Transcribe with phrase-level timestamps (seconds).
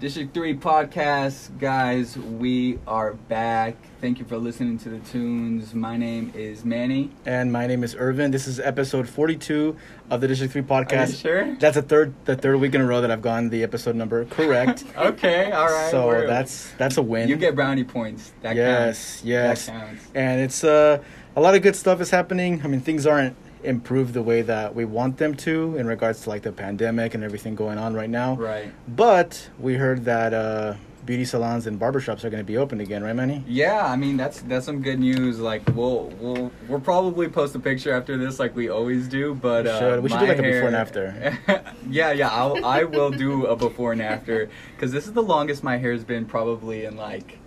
[0.00, 2.16] District 3 podcast, guys.
[2.16, 3.74] We are back.
[4.00, 5.74] Thank you for listening to the tunes.
[5.74, 7.10] My name is Manny.
[7.26, 8.30] And my name is Irvin.
[8.30, 9.76] This is episode 42
[10.10, 10.92] of the District 3 podcast.
[10.92, 11.54] Are you sure?
[11.56, 14.24] That's the third the third week in a row that I've gotten the episode number
[14.26, 14.84] correct.
[14.96, 15.90] okay, all right.
[15.90, 17.28] so we're- that's that's a win.
[17.28, 18.30] You get brownie points.
[18.42, 19.24] That yes, counts.
[19.24, 19.66] yes.
[19.66, 20.04] That counts.
[20.14, 21.02] And it's uh
[21.34, 22.60] a lot of good stuff is happening.
[22.62, 26.30] I mean, things aren't improved the way that we want them to in regards to
[26.30, 28.34] like the pandemic and everything going on right now.
[28.34, 28.72] Right.
[28.88, 30.74] But we heard that uh
[31.08, 33.42] beauty salons and barbershops are going to be open again, right, Manny?
[33.48, 35.40] Yeah, I mean that's that's some good news.
[35.40, 39.34] Like we'll we'll we'll probably post a picture after this, like we always do.
[39.34, 40.02] But We uh, should.
[40.02, 41.38] We should do, like, a before and after.
[41.88, 42.28] yeah, yeah.
[42.28, 46.04] I'll I will do a before and after because this is the longest my hair's
[46.04, 47.38] been probably in like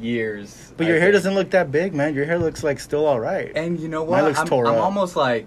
[0.00, 0.72] years.
[0.76, 1.14] But I your hair think.
[1.14, 2.14] doesn't look that big, man.
[2.14, 3.52] Your hair looks like still all right.
[3.54, 4.24] And you know Mine what?
[4.24, 4.84] looks I'm, tore I'm up.
[4.84, 5.46] almost like,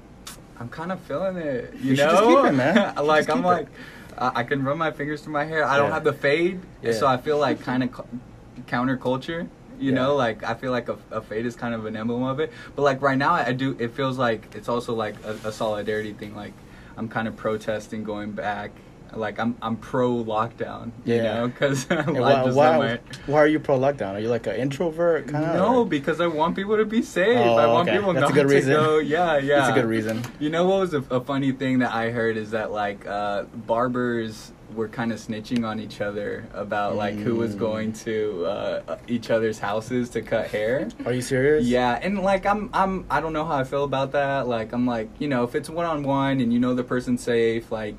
[0.59, 1.73] I'm kind of feeling it.
[1.75, 2.95] You, You should know, just keep it, man.
[3.05, 3.67] like I'm like,
[4.17, 5.63] uh, I can run my fingers through my hair.
[5.63, 6.93] I don't have the fade, Yeah.
[6.93, 8.07] so I feel like kind of co-
[8.67, 9.47] counterculture.
[9.79, 9.95] You Yeah.
[9.95, 12.51] know, like I feel like a, a fade is kind of an emblem of it.
[12.75, 13.75] But like right now, I do.
[13.79, 16.35] It feels like it's also like a, a solidarity thing.
[16.35, 16.53] Like
[16.97, 18.71] I'm kind of protesting going back.
[19.15, 20.91] Like I'm I'm pro lockdown.
[21.05, 21.23] You Yeah.
[21.35, 24.13] know, because why, why, why are you pro lockdown?
[24.13, 25.55] Are you like an introvert kind of?
[25.55, 27.37] no, because I want people to be safe.
[27.37, 27.97] Oh, I want okay.
[27.97, 28.73] people That's a not good to reason.
[28.73, 28.99] go.
[28.99, 29.57] Yeah, yeah.
[29.59, 30.23] That's a good reason.
[30.39, 33.43] You know what was a, a funny thing that I heard is that like uh,
[33.65, 37.59] barbers were kind of snitching on each other about like who was Mm.
[37.59, 40.89] going to uh, each other's houses to cut hair.
[41.05, 41.65] Are you serious?
[41.65, 44.47] Yeah, and like I'm I'm I don't know how I feel about that.
[44.47, 47.21] Like I'm like, you know, if it's one on one and you know the person's
[47.23, 47.95] safe, like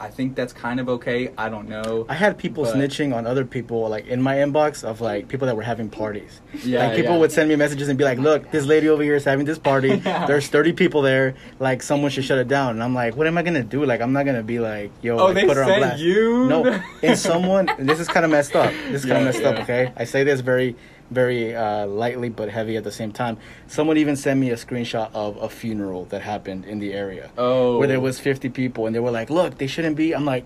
[0.00, 1.32] I, think that's kind of okay.
[1.36, 2.06] I don't know.
[2.08, 5.46] I had people But- snitching on other people, like in my inbox of like people
[5.46, 6.40] that were having parties.
[6.64, 7.18] Yeah, like people yeah.
[7.20, 9.58] would send me messages and be like, "Look, this lady over here is having this
[9.58, 10.00] party.
[10.08, 10.26] Yeah.
[10.26, 11.34] There's 30 people there.
[11.58, 13.84] Like someone should shut it down." And I'm like, "What am I gonna do?
[13.84, 16.46] Like I'm not gonna be like, yo, Oh, like, they put her on blast." you?
[16.46, 17.68] No, in someone.
[17.78, 18.72] This is kind of messed up.
[18.90, 19.56] This is kind Yeah, of messed up.
[19.64, 20.76] Okay, I say this very,
[21.10, 23.38] very uh, lightly but heavy at the same time.
[23.66, 27.30] Someone even sent me a screenshot of a funeral that happened in the area.
[27.38, 27.78] Oh.
[27.78, 30.44] where there was 50 people and they were like look they shouldn't be i'm like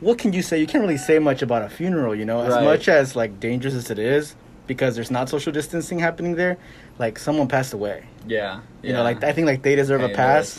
[0.00, 2.52] what can you say you can't really say much about a funeral you know as
[2.52, 2.64] Right.
[2.64, 4.34] much as like dangerous as it is
[4.66, 6.58] because there's not social distancing happening there
[6.98, 10.16] like someone passed away Yeah, you know like i think like they deserve Hey, a
[10.16, 10.58] pass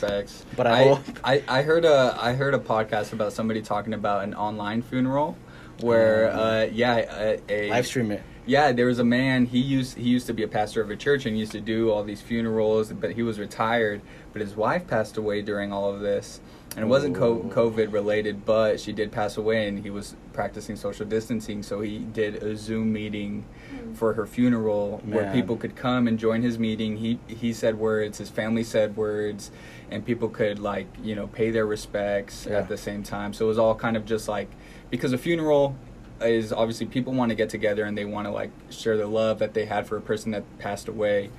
[0.56, 4.24] but I hope- I, I heard a I heard a podcast about somebody talking about
[4.24, 5.38] an online funeral
[5.81, 6.40] where Oh.
[6.40, 10.09] uh, yeah a, a live stream it yeah there was a man he used he
[10.09, 12.91] used to be a pastor of a church and used to do all these funerals
[12.94, 16.40] but he was retired but his wife passed away during all of this.
[16.75, 17.52] And it wasn't co- Ooh.
[17.52, 22.00] covid related but she did pass away and he was practicing social distancing so he
[22.00, 23.94] did a zoom meeting hmm.
[23.94, 26.97] for her funeral where people could come and join his meeting.
[26.97, 29.50] He he said words his family said words
[29.90, 32.59] and people could like you know pay their respects Yeah.
[32.59, 33.34] at the same time.
[33.34, 34.50] So it was all kind of just like
[34.91, 35.75] because a funeral
[36.22, 39.39] is obviously people want to get together and they want to like share the love
[39.39, 41.29] that they had for a person that passed away.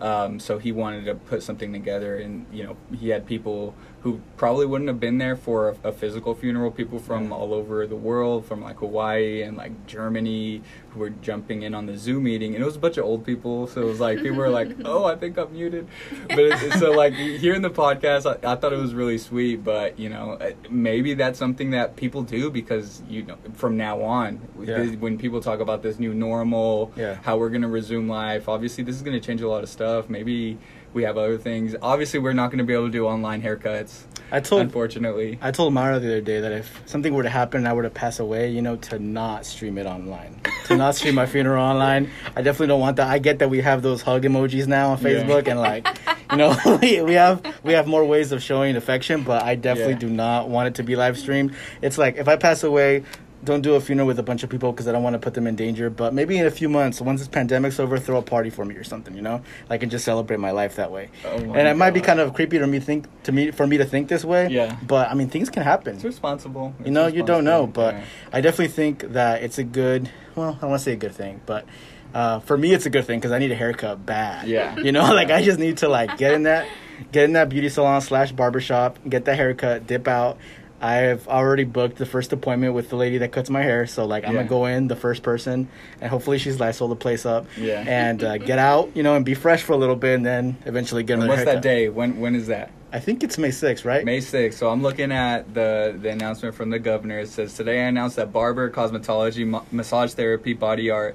[0.00, 4.20] Um, so he wanted to put something together and you know he had people who
[4.36, 7.34] probably wouldn't have been there for a, a physical funeral people from Yeah.
[7.34, 11.86] all over the world from like hawaii and like germany who were jumping in on
[11.86, 14.18] the zoom meeting and it was a bunch of old people so it was like
[14.22, 15.86] people were like oh i think i'm muted
[16.28, 19.98] but it, so like hearing the podcast I, I thought it was really sweet but
[19.98, 24.40] you know uh, maybe that's something that people do because you know from now on
[24.60, 24.78] Yeah.
[24.78, 27.16] this- when people talk about this new normal Yeah.
[27.22, 29.68] how we're going to resume life obviously this is going to change a lot of
[29.68, 30.56] stuff maybe
[30.98, 34.02] we have other things obviously we're not going to be able to do online haircuts
[34.32, 37.58] i told unfortunately I told Mara the other day that if something were to happen
[37.60, 40.32] and I were to pass away, you know, to not stream it online.
[40.66, 42.10] to not stream my funeral online.
[42.36, 43.08] I definitely don't want that.
[43.08, 45.08] I get that we have those hug emojis now on Yeah.
[45.08, 45.86] Facebook and like
[46.30, 46.50] you know,
[46.82, 49.98] we, we have we have more ways of showing affection, but I definitely Yeah.
[50.00, 51.54] do not want it to be live streamed.
[51.80, 53.04] It's like if I pass away,
[53.48, 55.34] don't do a funeral with a bunch of people because I don't want to put
[55.34, 55.90] them in danger.
[55.90, 58.76] But maybe in a few months, once this pandemic's over, throw a party for me
[58.76, 59.14] or something.
[59.14, 61.10] You know, I can just celebrate my life that way.
[61.24, 63.78] Oh and it might be kind of creepy to me think to me for me
[63.78, 64.48] to think this way.
[64.48, 64.76] Yeah.
[64.86, 65.96] But I mean, things can happen.
[65.96, 68.04] it's responsible You It's know, you don't know, but yeah.
[68.32, 70.10] I definitely think that it's a good.
[70.36, 71.66] Well, I want to say a good thing, but
[72.14, 74.48] uh, for me, it's a good thing because I need a haircut bad.
[74.48, 74.76] Yeah.
[74.78, 76.68] you know, like I just need to like get in that,
[77.12, 80.38] get in that beauty salon slash barbershop, get that haircut, dip out.
[80.80, 84.24] I've already booked the first appointment with the lady that cuts my hair, so like
[84.24, 84.38] I'm Yeah.
[84.40, 85.68] gonna go in the first person,
[86.00, 87.82] and hopefully she's Lysol the place up, Yeah.
[87.86, 90.56] and uh, get out, you know, and be fresh for a little bit, and then
[90.66, 93.84] eventually get another what's that day when when is that I think it's May 6th,
[93.84, 94.02] right?
[94.02, 94.54] May 6th.
[94.56, 97.18] So I'm looking at the the announcement from the governor.
[97.18, 101.14] It says today I announced that barber, cosmetology, ma- massage therapy, body art,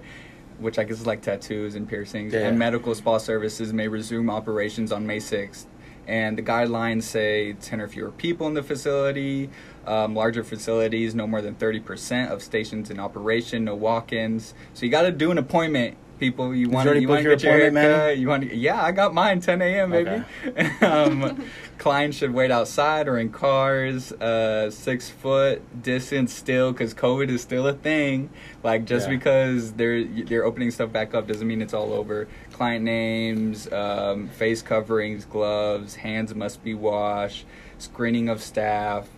[0.60, 2.42] which I guess is like tattoos and piercings, Yeah.
[2.42, 5.66] and medical spa services may resume operations on May 6th.
[6.08, 9.50] And the guidelines say 10 or fewer people in the facility.
[9.86, 14.54] Um, larger facilities, no more than 30% of stations in operation, no walk-ins.
[14.74, 15.98] So you got to do an appointment.
[16.20, 18.18] People, you want to you want to your get your appointment, haircut.
[18.18, 19.92] You want yeah, I got mine 10 a.m.
[19.92, 20.24] baby.
[20.82, 21.44] um,
[21.80, 24.14] clients should wait outside or in cars.
[24.14, 28.30] Uh, six foot distance still, because COVID is still a thing.
[28.64, 29.16] Like just Yeah.
[29.16, 32.30] because they're they're opening stuff back up doesn't mean it's all over.
[32.54, 37.46] Client names, um, face coverings, gloves, hands must be washed,
[37.80, 39.10] screening of staff,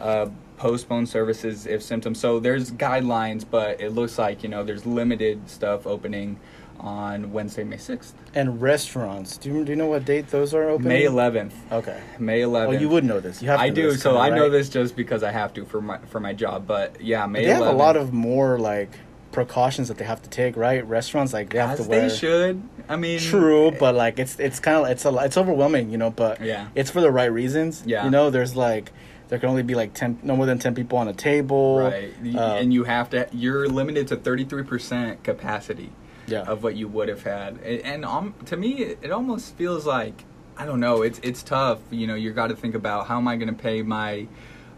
[0.00, 0.26] uh,
[0.56, 2.20] postpone services if symptoms.
[2.20, 6.38] So there's guidelines, but it looks like you know there's limited stuff opening
[6.80, 9.36] on Wednesday, May sixth, And restaurants.
[9.38, 10.86] Do you, do you know what date those are open?
[10.88, 12.00] May eleventh, Okay.
[12.18, 12.80] May Oh, eleventh.
[12.80, 13.40] you would know this.
[13.42, 13.58] You have.
[13.60, 16.20] To I do, so I know this just because I have to for my for
[16.20, 16.66] my job.
[16.66, 18.90] But yeah, May They have a lot of more like
[19.34, 20.86] precautions that they have to take, right?
[20.86, 22.08] Restaurants like they have as to wear.
[22.08, 22.62] they should.
[22.88, 26.10] I mean, True, but like it's it's kind of it's a it's overwhelming, you know.
[26.10, 26.68] But Yeah.
[26.74, 27.82] it's for the right reasons.
[27.84, 28.04] Yeah.
[28.04, 28.92] you know, there's like
[29.28, 31.78] there can only be like ten, no more than ten people on a table.
[31.80, 33.26] right, Uh, and you have to.
[33.32, 35.90] You're limited to thirty three percent capacity.
[36.26, 37.58] yeah, of what you would have had.
[37.62, 40.24] And, and um, to me, it, it almost feels like
[40.56, 41.02] I don't know.
[41.02, 41.80] It's it's tough.
[41.90, 44.26] You know, you got to think about how am I going to pay my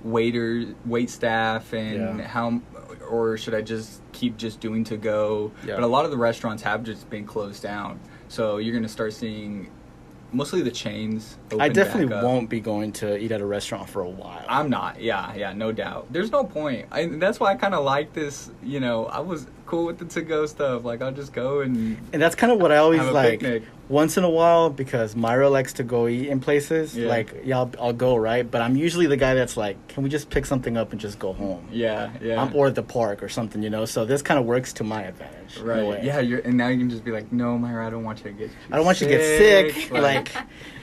[0.02, 2.26] waiter, wait staff, and Yeah.
[2.26, 2.60] how,
[3.08, 5.52] or should I just keep just doing to go?
[5.64, 5.74] Yeah.
[5.74, 8.88] But a lot of the restaurants have just been closed down, so you're going to
[8.88, 9.70] start seeing
[10.32, 11.38] mostly the chains.
[11.46, 14.44] Open I definitely won't be going to eat at a restaurant for a while.
[14.48, 15.00] I'm not.
[15.00, 16.12] Yeah, yeah, no doubt.
[16.12, 16.86] There's no point.
[16.90, 18.50] I, that's why I kind of like this.
[18.62, 20.84] You know, I was cool with the to-go stuff.
[20.84, 23.40] Like, I'll just go and and that's kind of what I always like.
[23.40, 23.64] picnic.
[23.88, 26.96] Once in a while, because Myra likes to go eat in places.
[26.96, 27.08] Yeah.
[27.08, 30.08] Like, yeah, I'll, I'll go right, but I'm usually the guy that's like, can we
[30.08, 31.68] just pick something up and just go home?
[31.70, 32.42] yeah, yeah.
[32.42, 33.84] I'm or at the park or something, you know.
[33.84, 35.58] So this kind of works to my advantage.
[35.58, 36.02] Right.
[36.02, 38.24] Yeah, you're and now you can just be like, no, Myra, I don't want you
[38.24, 38.50] to get.
[38.70, 39.90] I don't want you to get sick.
[39.90, 40.32] Like,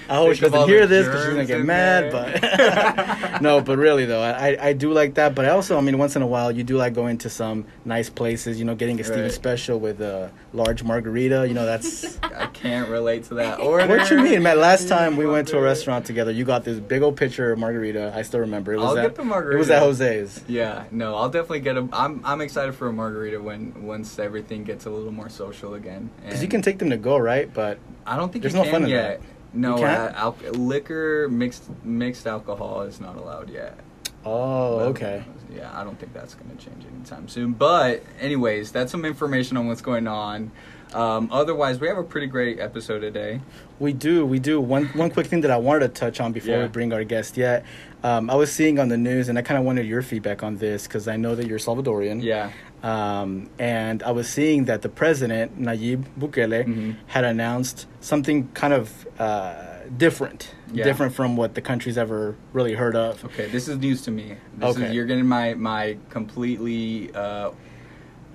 [0.09, 2.11] I hope she Think of all doesn't hear this because she's gonna get mad.
[2.11, 5.35] But no, but really though, I I do like that.
[5.35, 7.65] But I also, I mean, once in a while, you do like going to some
[7.85, 8.59] nice places.
[8.59, 9.31] You know, getting a Steven Right.
[9.31, 11.47] special with a large margarita.
[11.47, 12.17] You know, that's.
[12.23, 13.59] I can't relate to that.
[13.59, 14.59] Or What you mean, man?
[14.59, 17.59] Last time we went to a restaurant together, you got this big old pitcher of
[17.59, 18.11] margarita.
[18.15, 18.73] I still remember.
[18.73, 19.55] It was I'll at, get the margarita.
[19.55, 20.41] It was at Jose's.
[20.47, 21.87] Yeah, no, I'll definitely get a.
[21.93, 26.09] I'm I'm excited for a margarita when once everything gets a little more social again.
[26.23, 27.51] Because you can take them to go, right?
[27.53, 29.21] But I don't think there's you no can fun in that.
[29.53, 33.77] No, uh, al- liquor mixed mixed alcohol is not allowed yet.
[34.25, 35.23] oh, But, okay.
[35.55, 37.51] Yeah, I don't think that's going to change anytime soon.
[37.53, 40.51] But, anyways, that's some information on what's going on.
[40.93, 43.41] Um, otherwise, we have a pretty great episode today.
[43.79, 44.61] We do, we do.
[44.61, 46.61] One one quick thing that I wanted to touch on before Yeah.
[46.63, 47.65] we bring our guest yet.
[48.03, 50.57] Um, I was seeing on the news, and I kind of wanted your feedback on
[50.57, 52.21] this because I know that you're Salvadorian.
[52.21, 52.51] Yeah.
[52.83, 56.95] Um, and I was seeing that the president Nayib Bukele Mhm.
[57.07, 59.53] had announced something kind of uh,
[59.97, 60.83] different, Yeah.
[60.83, 63.23] different from what the country's ever really heard of.
[63.25, 64.35] Okay, this is news to me.
[64.57, 64.87] This Okay.
[64.87, 67.51] is, you're getting my my completely uh,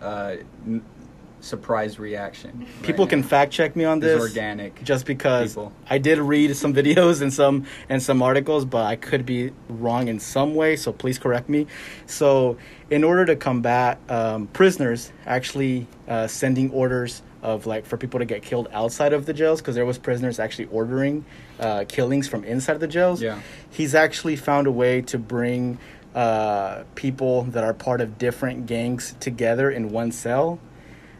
[0.00, 0.82] uh, n-
[1.40, 2.61] surprise reaction.
[2.61, 4.82] right People can fact check me on This is organic.
[4.85, 5.73] just because people.
[5.88, 10.08] I did read some videos and some and some articles, but I could be wrong
[10.08, 10.76] in some way.
[10.76, 11.67] So please correct me.
[12.06, 12.56] So
[12.90, 18.26] in order to combat um, prisoners actually uh, sending orders of like for people to
[18.26, 21.24] get killed outside of the jails, because there was prisoners actually ordering
[21.60, 23.22] uh, killings from inside of the jails.
[23.22, 23.41] Yeah.
[23.70, 25.79] he's actually found a way to bring
[26.15, 30.58] uh, people that are part of different gangs together in one cell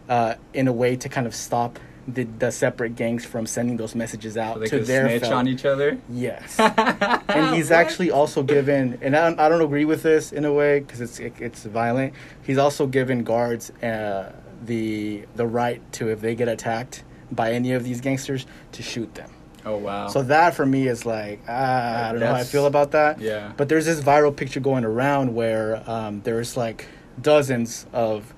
[0.09, 3.95] uh, in a way to kind of stop the, the separate gangs from sending those
[3.95, 5.99] messages out So they to can their snitch fellow- on each other.
[6.09, 6.59] Yes,
[7.29, 10.53] and he's actually also given, and I don't, I don't agree with this in a
[10.53, 12.15] way because it's it, it's violent.
[12.43, 14.33] He's also given guards uh,
[14.65, 19.15] the the right to, if they get attacked by any of these gangsters, to shoot
[19.15, 19.31] them.
[19.67, 20.07] Oh wow.
[20.09, 23.21] So that for me is like ah, I don't know how I feel about that.
[23.21, 23.53] yeah.
[23.55, 26.87] But there's this viral picture going around where um, there's like
[27.21, 28.33] dozens of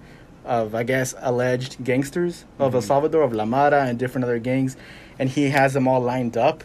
[0.50, 2.84] of I guess alleged gangsters of El Mhm.
[2.84, 4.76] Salvador, of La Mara, and different other gangs,
[5.18, 6.64] and he has them all lined up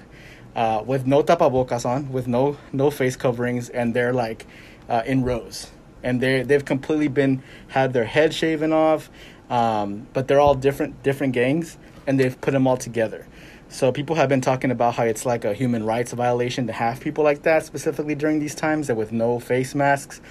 [0.55, 4.45] uh, with no tapabocas on, with no no face coverings, and they're like
[4.89, 5.67] uh, in rows,
[6.03, 9.09] and they they've completely been had their head shaven off,
[9.49, 11.77] um, but they're all different different gangs,
[12.07, 13.27] and they've put them all together.
[13.69, 16.99] So people have been talking about how it's like a human rights violation to have
[17.01, 20.21] people like that, specifically during these times, that with no face masks.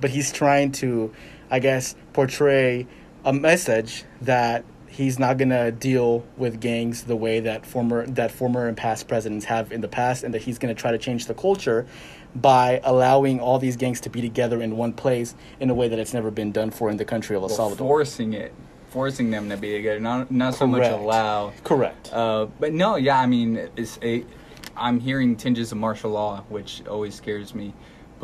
[0.00, 1.12] But he's trying to,
[1.50, 2.86] I guess, portray
[3.24, 8.68] a message that he's not gonna deal with gangs the way that former that former
[8.68, 11.34] and past presidents have in the past, and that he's gonna try to change the
[11.34, 11.86] culture
[12.36, 15.98] by allowing all these gangs to be together in one place in a way that
[15.98, 17.86] it's never been done for in the country of El Well, Salvador.
[17.88, 18.52] forcing it,
[18.88, 21.52] forcing them to be together, not not so much allow.
[21.64, 22.12] Correct.
[22.12, 24.24] Uh, but no, yeah, I mean, it's a
[24.76, 27.72] I'm hearing tinges of martial law, which always scares me.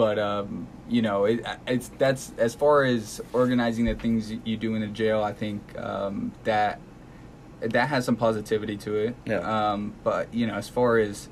[0.00, 4.75] But um, you know, it, it's that's as far as organizing the things you do
[4.75, 5.23] in a jail.
[5.23, 6.80] I think um, that
[7.61, 9.14] that has some positivity to it.
[9.26, 9.40] Yeah.
[9.40, 11.28] Um, but you know, as far as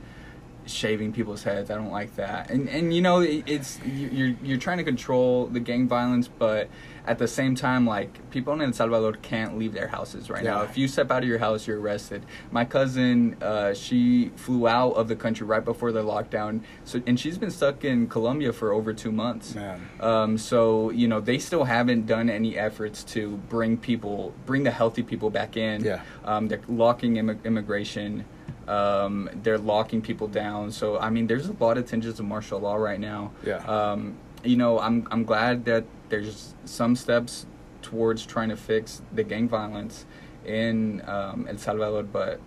[0.69, 2.51] shaving people's heads, I don't like that.
[2.51, 6.69] And and you know, it, it's you're you're trying to control the gang violence, but
[7.07, 10.63] at the same time, like people in El Salvador can't leave their houses right now.
[10.63, 12.27] If you step out of your house, you're arrested.
[12.51, 17.19] My cousin, uh, she flew out of the country right before the lockdown, so and
[17.19, 19.55] she's been stuck in Colombia for over two months.
[20.01, 24.71] Um, so you know they still haven't done any efforts to bring people, bring the
[24.71, 25.85] healthy people back in.
[25.85, 26.03] Yeah.
[26.25, 28.25] Um, they're locking immi- immigration.
[28.69, 30.71] Um, they're locking people down.
[30.71, 33.33] So I mean, there's a lot of tinges of martial law right now.
[33.45, 33.57] Yeah.
[33.59, 37.47] Um, you know, I'm I'm glad that there's some steps
[37.83, 40.05] towards trying to fix the gang violence
[40.45, 42.41] in um, El Salvador, but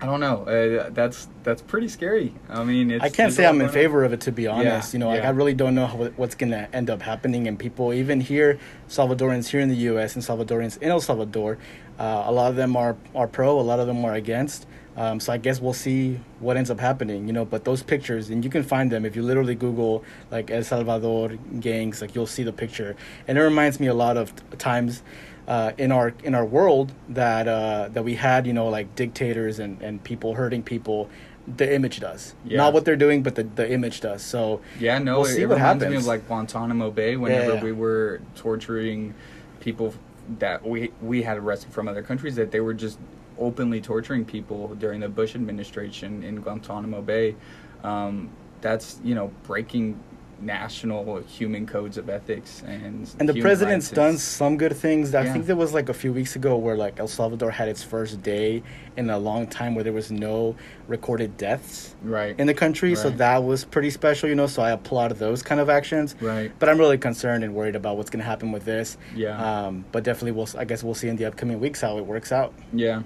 [0.00, 0.44] I don't know.
[0.44, 2.34] Uh, that's that's pretty scary.
[2.50, 4.92] I mean, it's, I can't say I'm in favor of it to be honest.
[4.92, 5.24] Yeah, you know, like.
[5.24, 7.48] I really don't know how, what's going to end up happening.
[7.48, 10.14] And people, even here, Salvadorans here in the U.S.
[10.14, 11.56] and Salvadorians in El Salvador,
[11.98, 14.66] uh, a lot of them are are pro, a lot of them are against.
[14.96, 17.26] Um, so I guess we'll see what ends up happening.
[17.26, 20.50] You know, but those pictures, and you can find them if you literally Google like
[20.50, 22.96] El Salvador gangs, like you'll see the picture,
[23.28, 25.02] and it reminds me a lot of t- times.
[25.48, 29.60] Uh, in our in our world that uh, that we had, you know, like dictators
[29.60, 31.08] and, and people hurting people,
[31.46, 32.34] the image does.
[32.44, 32.56] Yeah.
[32.56, 34.22] Not what they're doing, but the, the image does.
[34.22, 36.02] So Yeah, no, We'll it, see it what reminds me happens.
[36.02, 37.62] of like Guantanamo Bay whenever Yeah.
[37.62, 39.14] we were torturing
[39.60, 39.94] people
[40.40, 42.98] that we we had arrested from other countries that they were just
[43.38, 47.36] openly torturing people during the Bush administration in Guantanamo Bay.
[47.82, 50.00] Um, that's you know breaking
[50.40, 55.14] national human codes of ethics and and the president's done some good things.
[55.14, 55.32] I Yeah.
[55.32, 58.22] think there was like a few weeks ago where like El Salvador had its first
[58.22, 58.62] day
[58.96, 60.54] in a long time where there was no
[60.88, 62.94] recorded deaths right in the country.
[62.94, 64.46] So that was pretty special, you know.
[64.46, 66.14] So I applaud those kind of actions.
[66.20, 66.52] Right.
[66.58, 68.98] But I'm really concerned and worried about what's going to happen with this.
[69.14, 69.36] Yeah.
[69.66, 70.48] Um, but definitely, we'll.
[70.58, 72.52] I guess we'll see in the upcoming weeks how it works out.
[72.72, 73.02] yeah.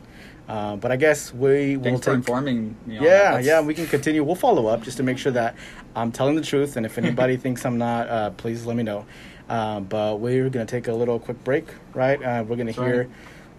[0.50, 2.99] Uh, but I guess we will Thanks for informing me.
[2.99, 3.09] on that.
[3.09, 4.25] Yeah, yeah, we can continue.
[4.25, 5.54] We'll follow up just to make sure that
[5.95, 6.76] I'm telling the truth.
[6.76, 9.07] And if anybody thinks I'm not, uh, please let me know.
[9.49, 12.21] Um, but we're going to take a little quick break, right?
[12.21, 13.09] Uh, we're going to That's hear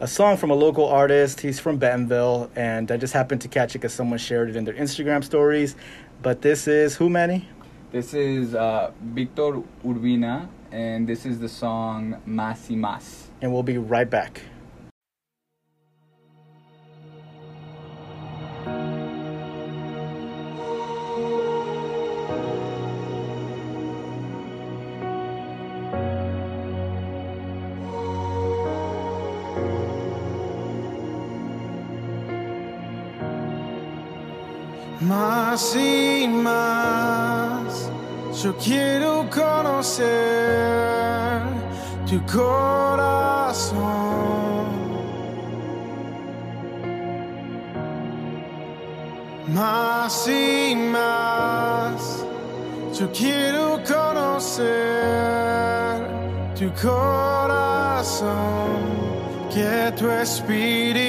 [0.01, 1.39] a song from a local artist.
[1.39, 4.65] He's from Bentonville, and I just happened to catch it because someone shared it in
[4.65, 5.77] their Instagram stories.
[6.21, 7.48] But this is who, Manny?
[7.93, 13.27] This is uh, Victor Urbina, and this is the song Más y Más.
[13.41, 14.41] And we'll be right back.
[35.11, 37.91] Más y más,
[38.41, 40.07] yo quiero conocer
[42.09, 43.81] tu corazón.
[49.49, 52.25] Más y más,
[52.97, 54.65] yo quiero conocer
[56.57, 58.29] tu corazón,
[59.53, 61.00] que tu espíritu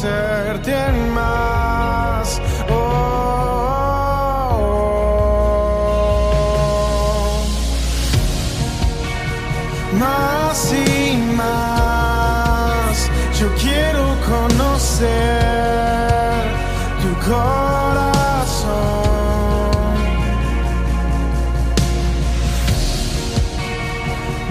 [0.00, 0.76] conocerte
[1.12, 2.40] más.
[2.70, 3.02] Oh,
[9.98, 13.10] más y más.
[13.40, 15.08] Yo quiero conocer
[17.02, 17.48] tu corazón.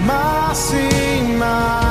[0.06, 1.87] Más y más.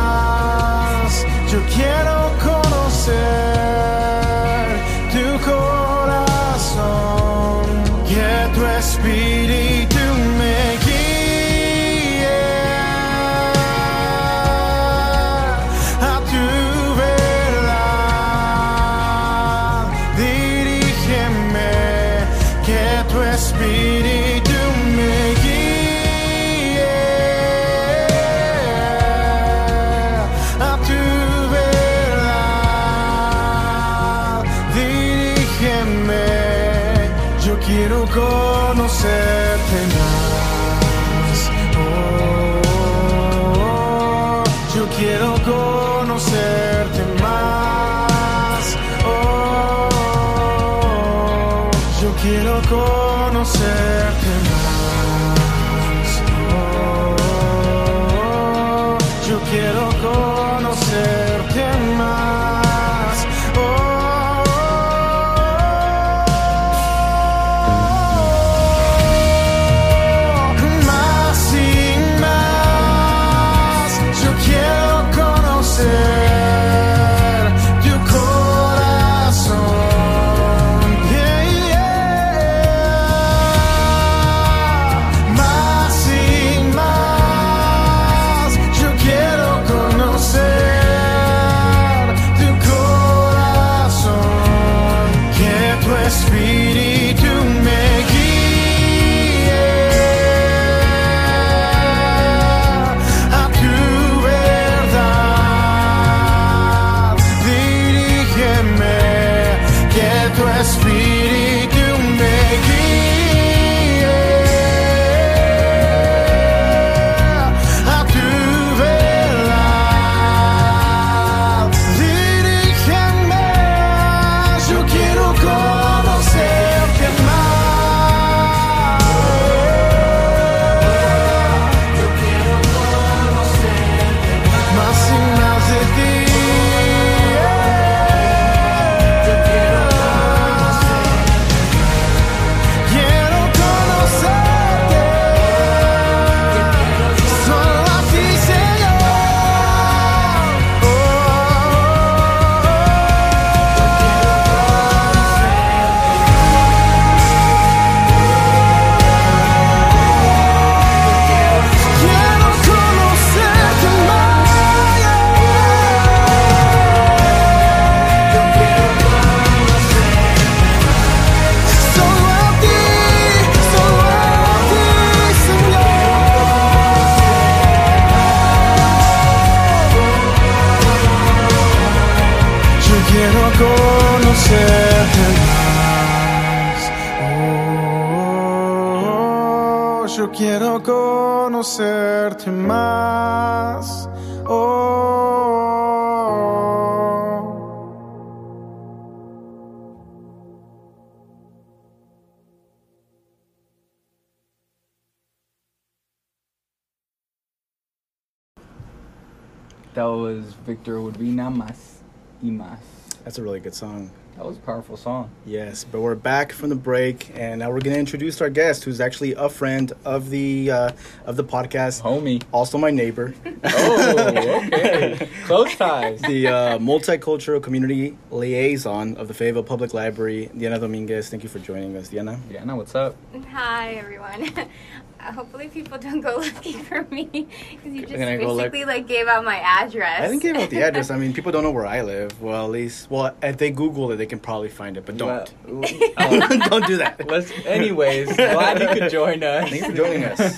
[209.98, 212.04] That was Victor Urbina Mas
[212.44, 212.78] y Mas.
[213.24, 214.12] That's a really good song.
[214.36, 215.32] That was a powerful song.
[215.48, 218.84] Yes, but we're back from the break, and now we're going to introduce our guest,
[218.84, 220.92] who's actually a friend of the uh,
[221.26, 222.44] of the podcast, Homie.
[222.52, 223.34] also my neighbor,
[223.64, 225.28] Oh, okay.
[225.46, 226.22] Close ties.
[226.22, 231.30] the uh, multicultural community liaison of the Fayetteville Public Library, Diana Dominguez.
[231.30, 232.40] Thank you for joining us, Diana.
[232.52, 233.16] Diana, what's up?
[233.52, 234.52] Hi everyone.
[235.34, 237.26] Hopefully people don't go looking for me
[237.72, 240.22] because you just Gonna look- basically like gave out my address.
[240.22, 241.12] I didn't give out the address.
[241.12, 242.42] I mean, people don't know where I live.
[242.42, 245.06] Well, at least, well, if they Google it, they can probably find it.
[245.06, 245.84] But don't, Well,
[246.18, 247.28] um, don't do that.
[247.28, 249.70] Let's, anyways, glad you could join us.
[249.70, 250.58] Thanks for joining us.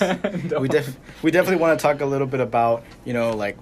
[0.59, 3.57] we, def- we definitely want to talk a little bit about you know like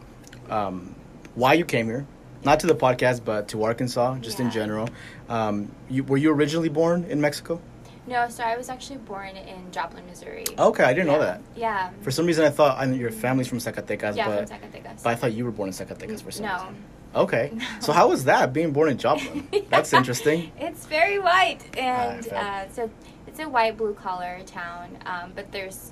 [0.50, 0.94] um,
[1.36, 2.06] why you came here
[2.44, 4.88] not to the podcast but to arkansas just in general
[5.30, 7.60] um, you, were you originally born in mexico
[8.08, 10.46] No, so I was actually born in Joplin, Missouri.
[10.58, 11.90] okay i didn't know that Yeah.
[12.02, 15.04] for some reason i thought I know your family's from zacatecas yeah, but, from Zacatecas.
[15.04, 16.54] but i thought you were born in zacatecas for some no.
[16.54, 16.84] reason
[17.16, 17.66] okay No.
[17.82, 22.70] so how was that being born in joplin that's interesting It's very white, and uh,
[22.70, 22.90] so
[23.28, 24.98] it's a white blue collar town.
[25.06, 25.92] Um, but there's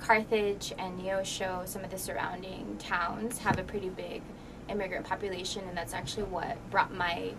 [0.00, 4.20] Carthage and Neosho, some of the surrounding towns have a pretty big
[4.68, 7.32] immigrant population, and that's actually what brought my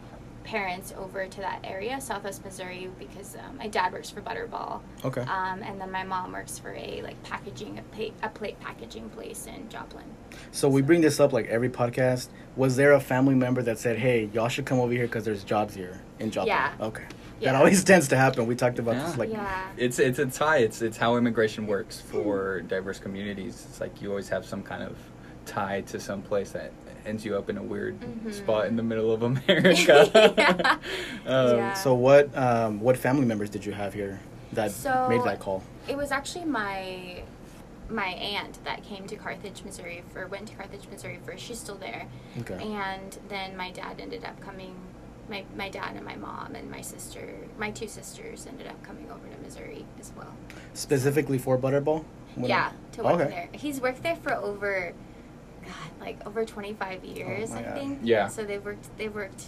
[0.45, 5.21] parents over to that area, Southwest Missouri, because um, my dad works for Butterball, okay
[5.21, 9.09] um, and then my mom works for a like packaging a plate, a plate packaging
[9.09, 10.05] place in Joplin.
[10.51, 13.97] so we bring this up like every podcast was there a family member that said
[13.97, 16.73] hey y'all should come over here because there's jobs here in joplin Yeah.
[16.79, 17.03] okay
[17.39, 17.51] Yeah.
[17.51, 19.67] that always tends to happen we talked about this like yeah.
[19.77, 20.59] It's it's a tie.
[20.59, 23.65] It's it's how immigration works for diverse communities.
[23.69, 24.95] It's like you always have some kind of
[25.45, 26.71] tie to some place that
[27.05, 28.33] ends you up in a weird Mhm.
[28.33, 30.33] spot in the middle of America.
[30.37, 30.77] Yeah.
[31.25, 31.73] Um, Yeah.
[31.73, 34.19] So what um, what family members did you have here
[34.53, 35.63] that So- made that call?
[35.87, 37.23] It was actually my
[37.89, 41.43] my aunt that came to Carthage, Missouri for went to Carthage, Missouri first.
[41.45, 42.07] She's still there.
[42.41, 42.55] Okay.
[42.63, 44.75] And then my dad ended up coming
[45.29, 49.09] my, my dad and my mom and my sister my two sisters ended up coming
[49.11, 50.33] over to Missouri as well.
[50.73, 52.03] Specifically for Butterball?
[52.35, 53.29] When- yeah, to work okay.
[53.29, 53.49] there.
[53.53, 54.93] He's worked there for over
[55.65, 57.73] God, like over 25 years, my I God.
[57.73, 57.99] think.
[58.03, 58.27] Yeah.
[58.27, 58.97] So they've worked.
[58.97, 59.43] They've worked.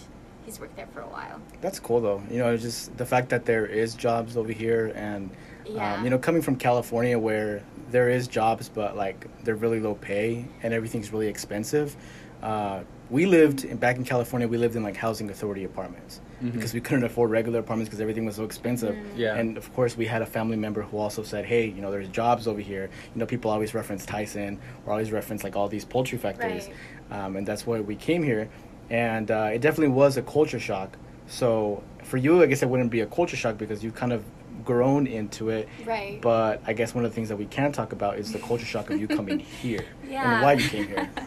[0.46, 1.42] He's worked there for a while.
[1.62, 2.22] That's cool though.
[2.32, 5.30] You know, just the fact that there is jobs over here, and
[5.66, 5.96] Yeah.
[5.96, 9.96] um, you know, coming from California where there is jobs, but like they're really low
[9.96, 11.96] pay and everything's really expensive.
[12.42, 14.48] Uh, we lived in, back in California.
[14.48, 16.54] We lived in like housing authority apartments Mhm.
[16.54, 18.96] because we couldn't afford regular apartments because everything was so expensive.
[18.96, 19.04] Mm.
[19.16, 19.36] Yeah.
[19.36, 22.10] And of course, we had a family member who also said, "Hey, you know, there's
[22.10, 25.86] jobs over here." You know, people always reference Tyson or always reference like all these
[25.86, 26.70] poultry factories,
[27.10, 28.50] um, and that's why we came here.
[28.90, 30.98] And uh, it definitely was a culture shock.
[31.28, 34.24] So for you, I guess it wouldn't be a culture shock because you've kind of
[34.64, 35.68] grown into it.
[35.86, 36.20] Right.
[36.22, 38.66] But I guess one of the things that we can talk about is the culture
[38.66, 40.34] shock of you coming here Yeah.
[40.36, 41.10] and why you came here.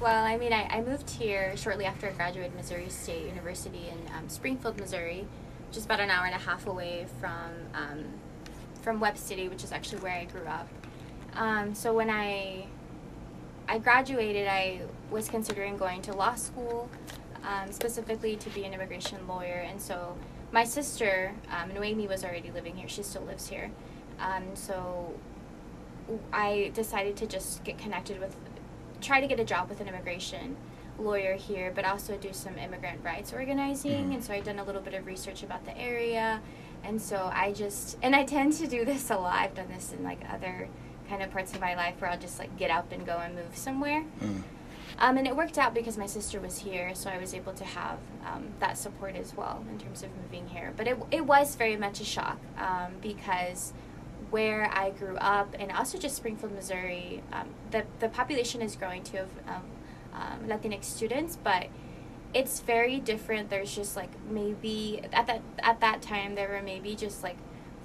[0.00, 4.14] well, I mean, I, I moved here shortly after I graduated Missouri State University in
[4.14, 5.26] um, Springfield, Missouri,
[5.72, 8.04] just about an hour and a half away from um,
[8.82, 10.68] from Webb City, which is actually where I grew up.
[11.34, 12.66] Um, so when I
[13.68, 16.88] I graduated, I was considering going to law school,
[17.44, 19.64] um, specifically to be an immigration lawyer.
[19.66, 20.16] And so
[20.52, 22.88] my sister, um, Noemi, was already living here.
[22.88, 23.70] She still lives here.
[24.20, 25.14] Um, so
[26.32, 28.36] I decided to just get connected with,
[29.04, 30.56] try to get a job with an immigration
[30.98, 34.10] lawyer here, but also do some immigrant rights organizing.
[34.10, 34.14] Mhm.
[34.14, 36.40] And so I done a little bit of research about the area.
[36.84, 39.36] And so I just, and I tend to do this a lot.
[39.36, 40.68] I've done this in like other
[41.08, 43.34] kind of parts of my life where I'll just like get up and go and
[43.34, 44.04] move somewhere.
[44.22, 44.42] Mm.
[44.98, 47.64] Um, and it worked out because my sister was here, so I was able to
[47.64, 50.72] have um, that support as well in terms of moving here.
[50.76, 53.72] But it, it was very much a shock um, because
[54.30, 59.02] where I grew up, and also just Springfield, Missouri, um, the, the population is growing
[59.02, 59.62] too of um,
[60.14, 61.66] um, Latinx students, but
[62.32, 63.50] it's very different.
[63.50, 67.36] There's just like maybe at that at that time there were maybe just like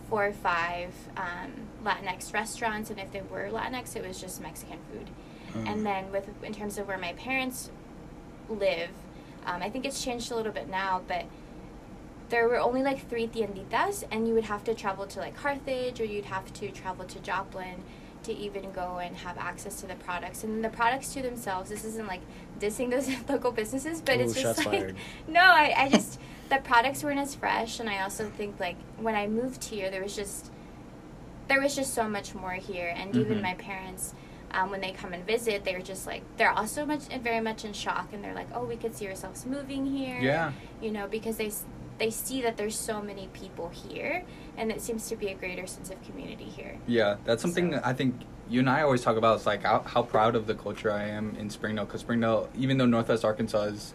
[0.10, 1.52] four or five um,
[1.84, 5.10] Latinx restaurants, and if they were Latinx, it was just Mexican food.
[5.54, 5.72] Mm.
[5.72, 7.70] And then with in terms of where my parents
[8.50, 8.90] live,
[9.46, 11.26] um, I think it's changed a little bit now, but
[12.30, 16.00] there were only like three tienditas, and you would have to travel to like Carthage
[16.00, 17.84] or you'd have to travel to Joplin
[18.24, 20.44] to even go and have access to the products.
[20.44, 22.22] And the products to themselves, this isn't like
[22.60, 24.96] dissing those local businesses, but it's just like fired.
[25.28, 29.16] no, I, I just the products weren't as fresh, and I also think like when
[29.16, 30.52] I moved here, there was just
[31.48, 33.44] there was just so much more here, and even Mhm.
[33.44, 34.14] my parents.
[34.52, 37.66] Um, when they come and visit, they're just like they're also much and very much
[37.66, 40.52] in shock, and they're like, "Oh, we could see ourselves moving here." Yeah.
[40.82, 41.52] you know, because they
[42.00, 44.24] they see that there's so many people here,
[44.58, 46.78] and it seems to be a greater sense of community here.
[46.88, 48.16] Yeah, that's something So- I think
[48.50, 49.36] you and I always talk about.
[49.38, 52.78] It's like how, how proud of the culture I am in Springdale because Springdale, even
[52.78, 53.94] though Northwest Arkansas is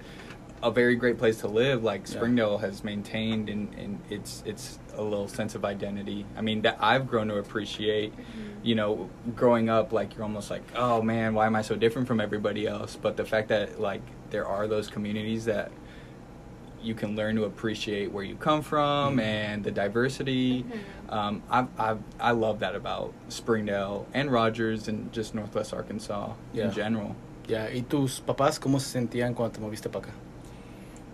[0.63, 2.15] a very great place to live, like Yeah.
[2.15, 6.25] Springdale has maintained and, and it's it's a little sense of identity.
[6.37, 8.13] I mean that I've grown to appreciate.
[8.17, 8.41] Mm-hmm.
[8.63, 12.07] You know, growing up, like you're almost like, oh man, why am I so different
[12.07, 12.97] from everybody else?
[13.01, 15.73] But the fact that like there are those communities that
[16.85, 19.23] you can learn to appreciate where you come from Mhm.
[19.23, 20.63] and the diversity.
[20.65, 21.13] Mhm.
[21.13, 26.67] Um, I, I, I love that about Springdale and Rogers and just Northwest Arkansas Yeah.
[26.67, 27.15] in general.
[27.49, 27.69] Yeah.
[27.69, 30.13] ¿Y tus papás cómo se sentían cuando te moviste para acá?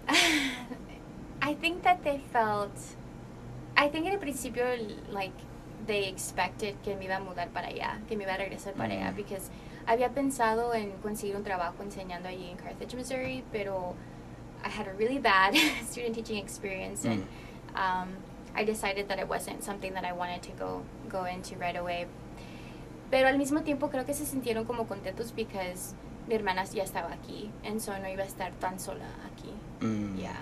[1.42, 2.72] I think that they felt.
[3.76, 4.64] I think en el principio,
[5.10, 5.32] like,
[5.86, 8.92] they expected que me iba a mudar para allá, que me iba a regresar para
[8.94, 9.16] allá, Mm.
[9.16, 9.50] because
[9.86, 13.94] había pensado en conseguir un trabajo enseñando allí en Carthage, Missouri, pero
[14.64, 15.54] I had a really bad
[15.88, 17.26] student teaching experience, and
[17.74, 18.08] um,
[18.54, 22.06] I decided that it wasn't something that I wanted to go go into right away.
[23.10, 25.94] Pero al mismo tiempo creo que se sintieron como contentos because
[26.28, 29.52] mi hermana ya estaba aquí, and so no iba a estar tan sola aquí.
[29.80, 30.18] Mm.
[30.20, 30.36] Yeah.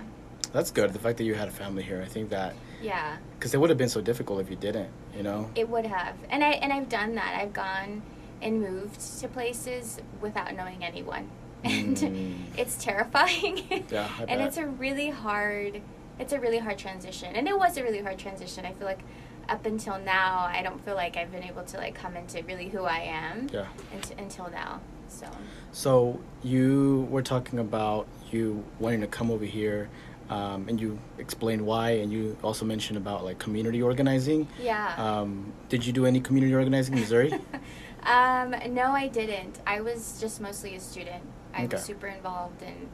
[0.52, 0.92] That's good.
[0.92, 3.70] The fact that you had a family here, I think that Yeah, because it would
[3.70, 4.90] have been so difficult if you didn't.
[5.16, 5.50] You know.
[5.54, 7.34] it would have, and I and I've done that.
[7.38, 8.02] I've gone
[8.40, 11.28] and moved to places without knowing anyone,
[11.64, 12.34] and Mm.
[12.56, 13.84] it's terrifying.
[13.90, 15.80] Yeah, and it's a really hard,
[16.18, 18.64] it's a really hard transition, and it was a really hard transition.
[18.66, 19.00] I feel like
[19.48, 22.68] up until now, I don't feel like I've been able to like come into really
[22.68, 23.48] who I am.
[23.52, 23.66] Yeah.
[23.94, 25.26] unt- until now, so.
[25.72, 29.88] So you were talking about you wanting to come over here,
[30.28, 34.46] um, and you explained why, and you also mentioned about like community organizing.
[34.62, 34.94] Yeah.
[34.98, 37.32] Um, did you do any community organizing in Missouri?
[38.02, 39.60] um, no, I didn't.
[39.66, 41.22] I was just mostly a student.
[41.54, 41.76] I Okay.
[41.76, 42.88] was super involved and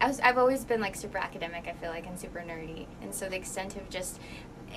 [0.00, 2.86] I was I've always been like super academic, I feel like, and super nerdy.
[3.02, 4.20] And so the extent of just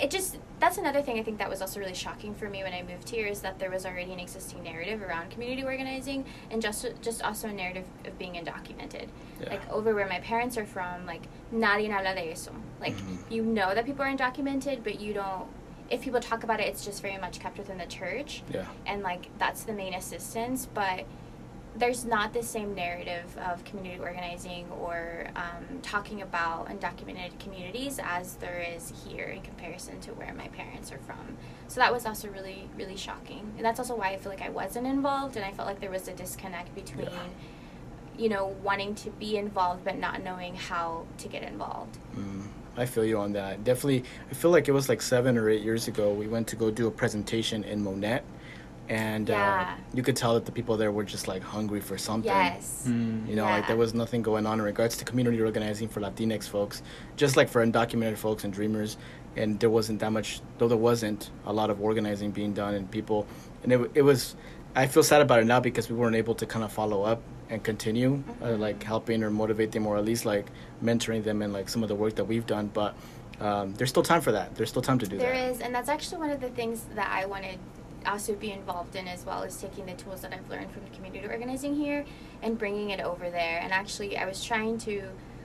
[0.01, 2.73] it just that's another thing I think that was also really shocking for me when
[2.73, 6.61] I moved here is that there was already an existing narrative around community organizing and
[6.61, 9.07] just just also a narrative of being undocumented.
[9.41, 9.49] Yeah.
[9.49, 12.53] Like over where my parents are from, like nadie habla de eso.
[12.79, 13.29] Like Mhm.
[13.31, 15.47] you know that people are undocumented, but you don't
[15.89, 18.65] if people talk about it, it's just very much kept within the church yeah.
[18.85, 21.03] and like that's the main assistance but
[21.75, 28.35] there's not the same narrative of community organizing or um, talking about undocumented communities as
[28.35, 31.37] there is here in comparison to where my parents are from.
[31.69, 33.53] So that was also really, really shocking.
[33.55, 35.89] And that's also why I feel like I wasn't involved and I felt like there
[35.91, 37.27] was a disconnect between, Yeah.
[38.17, 41.97] you know, wanting to be involved but not knowing how to get involved.
[42.17, 43.63] Mm, I feel you on that.
[43.63, 46.11] Definitely, I feel like it was like seven or eight years ago.
[46.11, 48.25] We went to go do a presentation in Monette,
[48.91, 49.75] and Yeah.
[49.77, 52.29] uh, you could tell that the people there were just like hungry for something.
[52.31, 52.83] Yes.
[52.87, 53.27] Mm.
[53.29, 56.47] You know, like there was nothing going on in regards to community organizing for Latinx
[56.49, 56.83] folks,
[57.15, 58.97] just like for undocumented folks and dreamers.
[59.37, 62.91] And there wasn't that much, though there wasn't a lot of organizing being done, and
[62.91, 63.25] people,
[63.63, 64.35] and it, it was.
[64.75, 67.21] I feel sad about it now because we weren't able to kind of follow up
[67.49, 68.59] and continue, uh, Mhm.
[68.59, 70.47] like helping or motivate them, or at least like
[70.83, 72.69] mentoring them in like some of the work that we've done.
[72.73, 72.93] But
[73.39, 74.53] um, there's still time for that.
[74.55, 76.85] There's still time to do There There is, and that's actually one of the things
[76.95, 77.57] that I wanted
[78.05, 81.25] also be involved in as well as taking the tools that I've learned from community
[81.27, 82.05] organizing here
[82.41, 83.59] and bringing it over there.
[83.61, 85.03] And actually, I was trying to,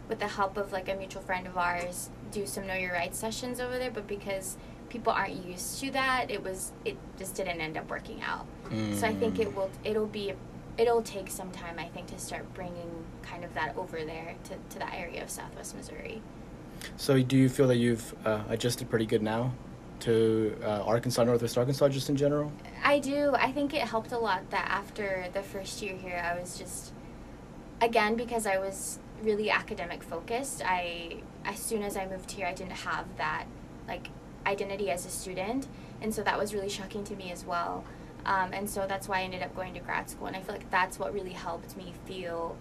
[0.08, 3.18] with the help of like a mutual friend of ours, do some know your rights
[3.18, 4.56] sessions over there, but because
[4.88, 8.46] people aren't used to that, it was it just didn't end up working out.
[8.94, 9.54] So I think it Mm.
[9.54, 10.32] will it'll be
[10.78, 12.90] it'll take some time I think to start bringing
[13.22, 16.20] kind of that over there to, to that area of Southwest Missouri.
[16.96, 19.52] So do you feel that you've uh, adjusted pretty good now
[20.00, 22.52] to uh, Arkansas, Northwest Arkansas, just in general?
[22.84, 23.32] I do.
[23.34, 26.92] I think it helped a lot that after the first year here, I was just,
[27.80, 30.62] again, because I was really academic focused.
[30.64, 33.46] I, as soon as I moved here, I didn't have that,
[33.88, 34.08] like,
[34.46, 35.66] identity as a student,
[36.00, 37.84] and so that was really shocking to me as well.
[38.24, 40.54] Um, and so that's why I ended up going to grad school, and I feel
[40.54, 42.56] like that's what really helped me feel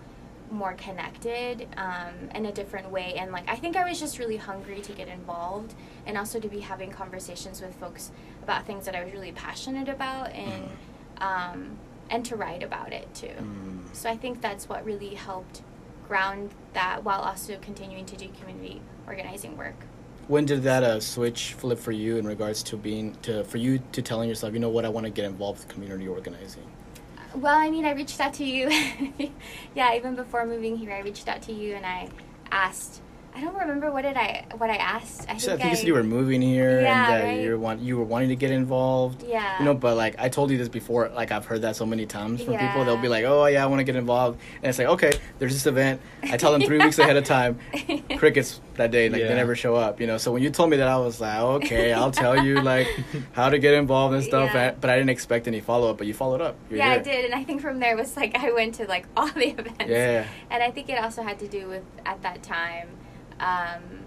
[0.51, 3.15] more connected um, in a different way.
[3.15, 5.73] And like, I think I was just really hungry to get involved
[6.05, 8.11] and also to be having conversations with folks
[8.43, 10.69] about things that I was really passionate about and
[11.17, 11.77] um,
[12.09, 13.27] and to write about it too.
[13.27, 13.95] Mm.
[13.95, 15.61] So I think that's what really helped
[16.07, 19.75] ground that while also continuing to do community organizing work.
[20.27, 23.79] When did that uh, switch flip for you in regards to being to for you
[23.91, 26.69] to telling yourself, you know what, I want to get involved with community organizing?
[27.35, 28.69] Well, I mean, I reached out to you.
[29.75, 32.07] yeah, even before moving here, I reached out to you and I
[32.49, 33.01] asked.
[33.35, 35.25] I don't remember what did I what I asked.
[35.29, 37.41] I So I think think you said you were moving here Yeah, and that right.
[37.41, 39.23] you were want you were wanting to get involved.
[39.23, 39.59] Yeah.
[39.59, 42.05] You know, but like I told you this before, like I've heard that so many
[42.05, 42.85] times from people.
[42.85, 45.53] They'll be like, "Oh yeah, I want to get involved," and it's like, "Okay, there's
[45.53, 47.59] this event." I tell them three weeks ahead of time.
[48.17, 49.27] Crickets that day, like Yeah.
[49.27, 49.99] they never show up.
[49.99, 52.61] You know, so when you told me that, I was like, "Okay, I'll tell you
[52.61, 52.87] like
[53.33, 54.73] how to get involved and stuff." Yeah.
[54.79, 55.97] But I didn't expect any follow up.
[55.97, 56.55] But you followed up.
[56.69, 59.07] You're yeah, I did, and I think from there was like I went to like
[59.17, 59.85] all the events.
[59.87, 60.25] Yeah.
[60.49, 62.87] And I think it also had to do with at that time.
[63.39, 64.05] Um,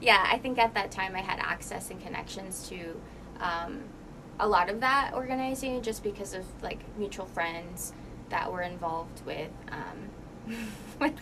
[0.00, 3.00] yeah, I think at that time I had access and connections to
[3.40, 3.84] um,
[4.38, 7.92] a lot of that organizing just because of like mutual friends
[8.30, 10.56] that were involved with um,
[11.00, 11.14] with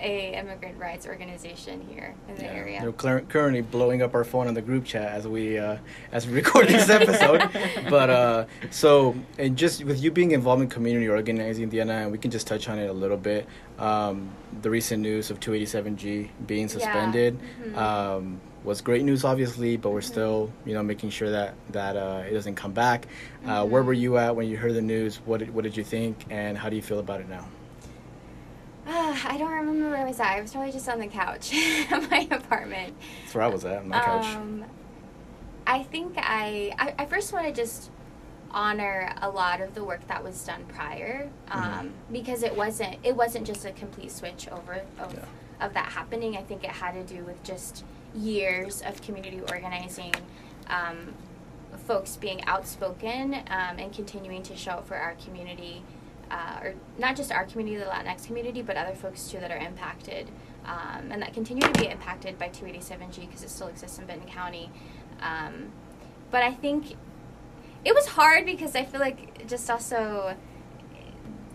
[0.00, 2.52] a immigrant rights organization here in the Yeah.
[2.52, 2.80] area.
[2.80, 5.76] They're cur- currently blowing up our phone in the group chat as we uh,
[6.12, 7.48] as we record this episode.
[7.90, 12.18] but uh, so, and just with you being involved in community organizing, Diana, and we
[12.18, 13.46] can just touch on it a little bit.
[13.78, 14.30] Um,
[14.62, 16.66] the recent news of 287G being Yeah.
[16.68, 17.76] suspended Mhm.
[17.76, 20.04] um, was great news, obviously, but we're Mhm.
[20.04, 23.06] still, you know, making sure that that uh, it doesn't come back.
[23.46, 23.86] Uh, Where Mhm.
[23.86, 25.20] were you at when you heard the news?
[25.24, 27.46] What did, what did you think, and how do you feel about it now?
[28.92, 30.26] Ah, I don't remember where I was at.
[30.36, 31.52] I was probably just on the couch
[31.90, 32.94] at my apartment.
[33.22, 34.26] That's where I was at on my couch.
[34.26, 34.64] Um,
[35.66, 37.90] I think I, I I first want to just
[38.50, 41.90] honor a lot of the work that was done prior, um, Mhm.
[42.12, 45.64] because it wasn't it wasn't just a complete switch over of Yeah.
[45.66, 46.36] of that happening.
[46.36, 50.12] I think it had to do with just years of community organizing.
[50.68, 51.14] Um,
[51.86, 55.82] folks being outspoken um, and continuing to show up for our community,
[56.30, 59.58] uh, or not just our community, the Latinx community, but other folks too that are
[59.58, 60.28] impacted
[60.64, 64.28] um, and that continue to be impacted by 287G because it still exists in Benton
[64.28, 64.70] County.
[65.22, 65.70] Um,
[66.30, 66.94] but I think
[67.84, 70.36] it was hard because I feel like just also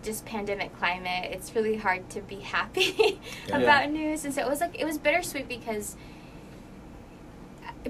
[0.02, 3.58] just pandemic climate it's really hard to be happy Yeah.
[3.58, 5.96] about news and so it was like it was bittersweet because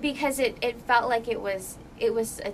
[0.01, 2.53] because it, it felt like it was it was a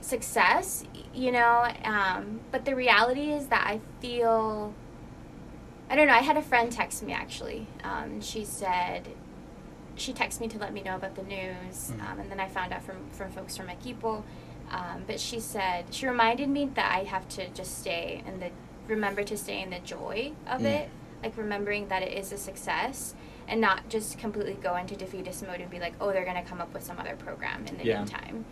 [0.00, 0.84] success
[1.16, 4.72] you know um, but the reality is that i feel
[5.90, 9.08] i don't know i had a friend text me actually um, she said
[9.94, 12.00] she texted me to let me know about the news Mhm.
[12.12, 14.22] um, and then i found out from, from folks from equipo
[14.70, 18.50] um, but she said she reminded me that i have to just stay in the
[18.88, 20.66] remember to stay in the joy of Mm.
[20.82, 20.88] it
[21.22, 23.14] like remembering that it is a success
[23.48, 26.48] and not just completely go into defeatist mode and be like oh they're going to
[26.48, 27.96] come up with some other program in the Yeah.
[27.98, 28.44] meantime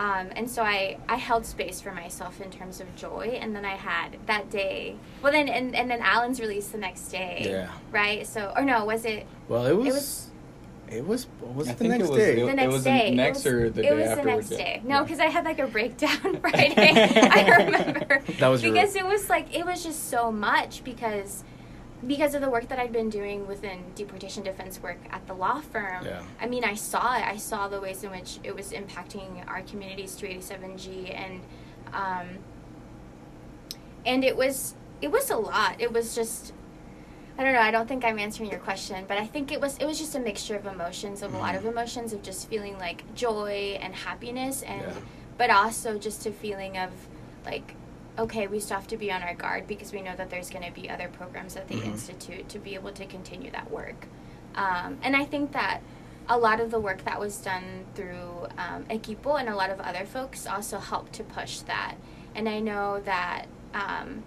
[0.00, 3.66] Um, and so I, I held space for myself in terms of joy, and then
[3.66, 4.96] I had that day.
[5.22, 7.42] Well, then and, and then Alan's release the next day.
[7.50, 7.70] Yeah.
[7.92, 8.26] Right.
[8.26, 9.86] So or no, was it Well, it was.
[9.86, 10.26] It It was- was.
[10.92, 11.26] It was.
[11.40, 12.32] What was I the think it next was- day?
[12.42, 13.14] it- the next was the day?
[13.14, 14.80] next it was, or the it day was the next day.
[14.84, 15.02] No, Yeah.
[15.02, 16.74] because I had like a breakdown Friday.
[17.30, 21.44] I remember That was your- because it was like it was just so much because
[22.06, 25.60] because of the work that I'd been doing within deportation defense work at the law
[25.60, 26.04] firm.
[26.06, 26.22] Yeah.
[26.40, 27.24] I mean, I saw it.
[27.24, 31.40] I saw the ways in which it was impacting our community's 287G and
[31.92, 32.26] um,
[34.06, 35.76] and it was it was a lot.
[35.80, 36.52] It was just
[37.38, 37.60] I don't know.
[37.60, 40.14] I don't think I'm answering your question, but I think it was it was just
[40.14, 43.94] a mixture of emotions, of a lot of emotions, of just feeling like joy and
[43.94, 44.92] happiness, and Yeah.
[45.38, 46.90] but also just a feeling of
[47.46, 47.74] like,
[48.18, 50.64] okay, we still have to be on our guard because we know that there's going
[50.64, 51.86] to be other programs at the Mhm.
[51.86, 54.06] institute to be able to continue that work,
[54.54, 55.80] um, and I think that
[56.28, 59.80] a lot of the work that was done through um, Equipo and a lot of
[59.80, 61.94] other folks also helped to push that,
[62.34, 63.46] and I know that.
[63.74, 64.24] Um,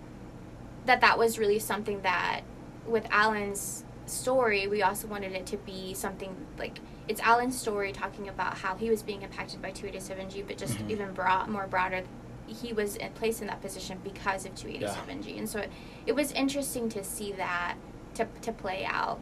[0.85, 2.41] that that was really something that
[2.85, 8.27] with Alan's story we also wanted it to be something like it's Alan's story talking
[8.27, 10.89] about how he was being impacted by 287G but just Mhm.
[10.89, 12.03] even broad more broader
[12.47, 15.71] he was placed in that position because of 287G and so it,
[16.05, 17.75] it was interesting to see that
[18.15, 19.19] to, to play out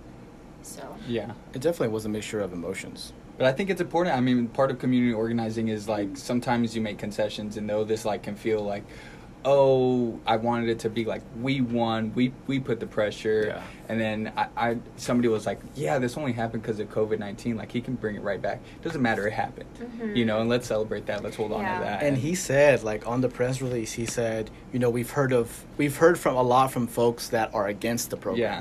[0.63, 1.31] so Yeah.
[1.53, 3.13] It definitely was a mixture of emotions.
[3.37, 4.15] But I think it's important.
[4.15, 8.05] I mean, part of community organizing is like sometimes you make concessions, and though this
[8.05, 8.83] like can feel like,
[9.45, 13.63] oh, I wanted it to be like we won, we we put the pressure, Yeah.
[13.89, 17.57] and then I, I somebody was like, yeah, this only happened because of COVID nineteen.
[17.57, 18.59] Like he can bring it right back.
[18.81, 19.69] Doesn't matter, it happened.
[19.79, 20.15] Mhm.
[20.15, 21.23] You know, and let's celebrate that.
[21.23, 22.03] Let's hold on to that.
[22.03, 25.65] And he said, like on the press release, he said, you know, we've heard of,
[25.77, 28.41] we've heard from a lot from folks that are against the program.
[28.41, 28.59] yeah,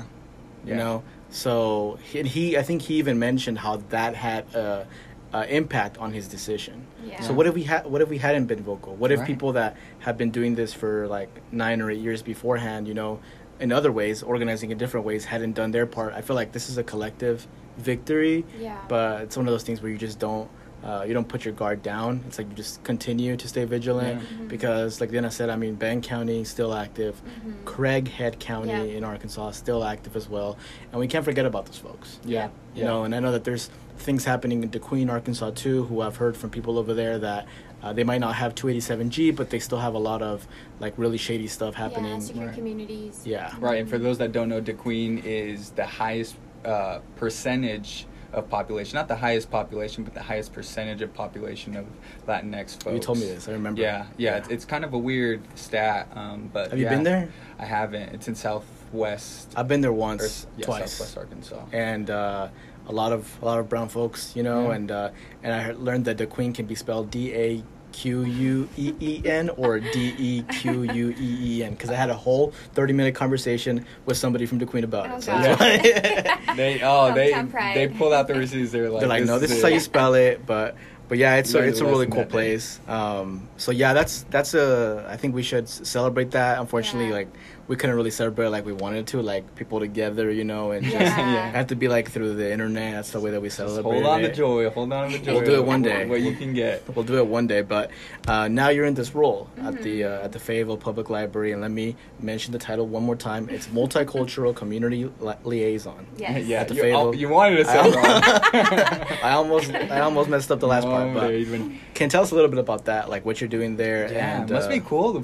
[0.65, 0.83] you Yeah.
[0.83, 4.85] know so he, and he i think he even mentioned how that had a,
[5.33, 7.21] a impact on his decision Yeah.
[7.21, 9.27] so what if we had what if we hadn't been vocal what if Right.
[9.27, 13.19] people that have been doing this for like nine or eight years beforehand you know
[13.59, 16.69] in other ways organizing in different ways hadn't done their part i feel like this
[16.69, 18.77] is a collective victory Yeah.
[18.87, 20.49] but it's one of those things where you just don't
[20.83, 22.23] uh, you don't put your guard down.
[22.25, 24.27] It's like you just continue to stay vigilant Yeah.
[24.39, 24.47] Mhm.
[24.47, 27.53] because, like Dana said, I mean, Benton County still active, Mhm.
[27.65, 28.97] Craighead County Yeah.
[28.97, 30.57] in Arkansas still active as well,
[30.91, 32.17] and we can't forget about those folks.
[32.25, 33.69] yeah, You know, and I know that there's
[34.01, 37.45] things happening in DeQueen, Arkansas too, who I've heard from people over there that
[37.83, 40.47] uh, they might not have 287G, but they still have a lot of
[40.79, 42.11] like really shady stuff happening.
[42.13, 42.55] yeah secure Right.
[42.55, 43.53] communities Yeah.
[43.59, 46.35] Right, and for those that don't know, DeQueen is the highest
[46.65, 51.85] uh, percentage of population, not the highest population, but the highest percentage of population of
[52.27, 52.93] Latinx folks.
[52.93, 53.49] You told me this.
[53.49, 53.81] I remember.
[53.81, 57.03] Yeah, yeah, It's, it's kind of a weird stat, um, but Have you yeah, been
[57.03, 57.29] there?
[57.59, 58.13] I haven't.
[58.13, 60.93] It's in Southwest, I've been there or, once, yeah, twice.
[60.93, 61.65] Southwest Arkansas.
[61.73, 62.47] and uh,
[62.91, 64.75] a lot of a lot of brown folks, you know, Yeah.
[64.75, 65.09] and uh,
[65.43, 69.49] and I learned that DeQueen can be spelled D A Q U E E N
[69.57, 73.15] or D E Q U E E N because I had a whole thirty minute
[73.15, 75.23] conversation with somebody from DeQueen about Oh, it.
[75.23, 75.43] So God.
[75.59, 78.71] that's why- They oh they Hometown they pull out the receipts.
[78.71, 80.75] They're like They're like, no, this is it." how you spell it, but
[81.07, 82.79] but yeah, it's a, it's a a really cool place.
[82.87, 86.59] Um, so yeah, that's that's a I think we should celebrate that.
[86.59, 87.15] Unfortunately, Yeah.
[87.15, 87.27] like
[87.71, 90.97] we couldn't really celebrate like we wanted to, like people together, you know, and just
[90.97, 91.47] Yeah.
[91.49, 92.95] it had to be like through the internet.
[92.95, 93.93] That's the way that we Just celebrate.
[93.93, 94.27] hold on it.
[94.27, 94.69] to joy.
[94.69, 95.33] Hold on to the joy.
[95.35, 96.05] We'll do it one day.
[96.05, 96.83] What you can get.
[96.93, 97.89] We'll do it one day, but
[98.27, 99.83] uh, now you're in this role at Mm-hmm.
[99.83, 103.15] the uh, at the Fayetteville Public Library, and let me mention the title one more
[103.15, 103.47] time.
[103.49, 106.05] It's Multicultural Community Li- Liaison.
[106.17, 107.15] yes yeah, At the you, Fayetteville.
[107.15, 109.17] you wanted to say I, wrong.
[109.23, 112.31] I almost I almost messed up the last part, but there can you tell us
[112.31, 114.11] a little bit about that, like what you're doing there?
[114.11, 115.13] Yeah, and, it must uh, be cool.
[115.13, 115.23] The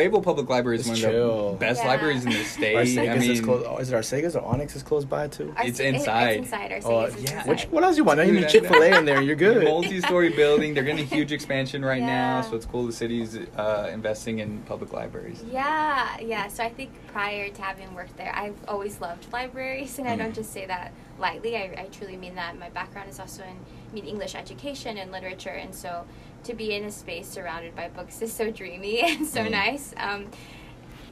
[0.00, 1.50] Fayetteville Public Library is It's one of chill.
[1.52, 1.88] the best Yeah.
[1.88, 2.74] libraries in the state.
[2.74, 2.80] Our
[3.12, 3.64] I mean, is close.
[3.68, 5.52] Oh, is it Arsaga's or Onyx is close by too?
[5.58, 6.30] Our- It's inside.
[6.30, 7.30] it's inside our Oh, Segas is yeah.
[7.32, 7.48] inside.
[7.48, 8.16] Which what else do you want?
[8.18, 9.20] Now you Dude, need Chick Fil A in there.
[9.20, 9.62] You're good.
[9.64, 10.72] multi-story building.
[10.72, 12.86] They're getting a huge expansion right now, so it's cool.
[12.86, 15.42] The city's uh, investing in public libraries.
[15.52, 16.48] Yeah, yeah.
[16.48, 20.30] So I think prior to having worked there, I've always loved libraries, and I don't
[20.32, 20.36] Mhm.
[20.36, 21.56] just say that lightly.
[21.56, 22.58] I, I truly mean that.
[22.58, 23.50] My background is also in
[23.90, 26.04] I mean English education and literature, and so
[26.44, 29.50] to be in a space surrounded by books is so dreamy and so Mhm.
[29.50, 29.94] nice.
[29.96, 30.26] Um,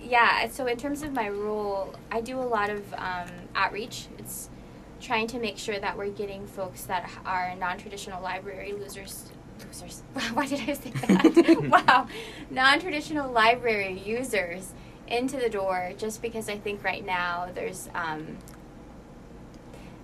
[0.02, 0.48] yeah.
[0.48, 4.06] So in terms of my role, I do a lot of um, outreach.
[4.18, 4.48] It's
[5.00, 9.30] trying to make sure that we're getting folks that are non-traditional library losers
[9.64, 10.02] losers
[10.34, 12.06] why did i say that wow
[12.50, 14.72] non-traditional library users
[15.08, 18.36] into the door just because i think right now there's um,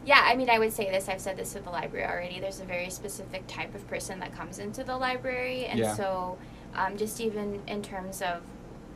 [0.06, 2.60] yeah i mean i would say this i've said this to the library already there's
[2.60, 5.94] a very specific type of person that comes into the library and Yeah.
[5.94, 6.38] so
[6.74, 8.42] um, just even in terms of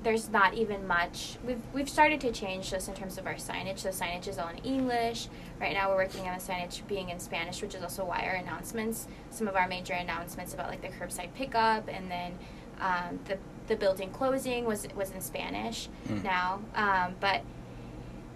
[0.05, 1.39] there's not even much.
[1.45, 3.83] We've we've started to change this in terms of our signage.
[3.83, 5.27] The signage is all in English.
[5.61, 8.35] Right now, we're working on the signage being in Spanish, which is also why our
[8.37, 12.39] announcements, some of our major announcements about like the curbside pickup, and then
[12.81, 16.23] um, the the building closing was was in Spanish Mm.
[16.23, 16.61] now.
[16.77, 17.43] Um, but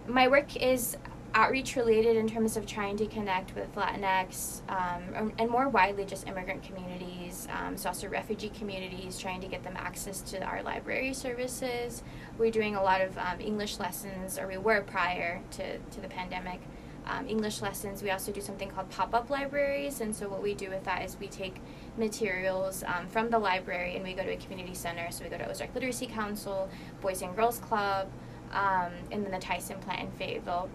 [0.08, 0.96] my work is
[1.34, 6.26] outreach related in terms of trying to connect with Latinx um, and- more widely just
[6.26, 11.12] immigrant communities, um, so also refugee communities, trying to get them access to our library
[11.12, 12.02] services.
[12.38, 16.08] We're doing a lot of um, English lessons, or we were prior to, to the
[16.08, 16.60] pandemic.
[17.04, 18.00] Um, English lessons.
[18.00, 21.04] We also do something called pop up libraries, and so what we do with that
[21.04, 21.56] is we take
[21.98, 25.10] materials um, from the library and we go to a community center.
[25.10, 26.70] So we go to Ozark Literacy Council,
[27.00, 28.08] Boys and Girls Club,
[28.52, 30.70] um, and then the Tyson plant in Fayetteville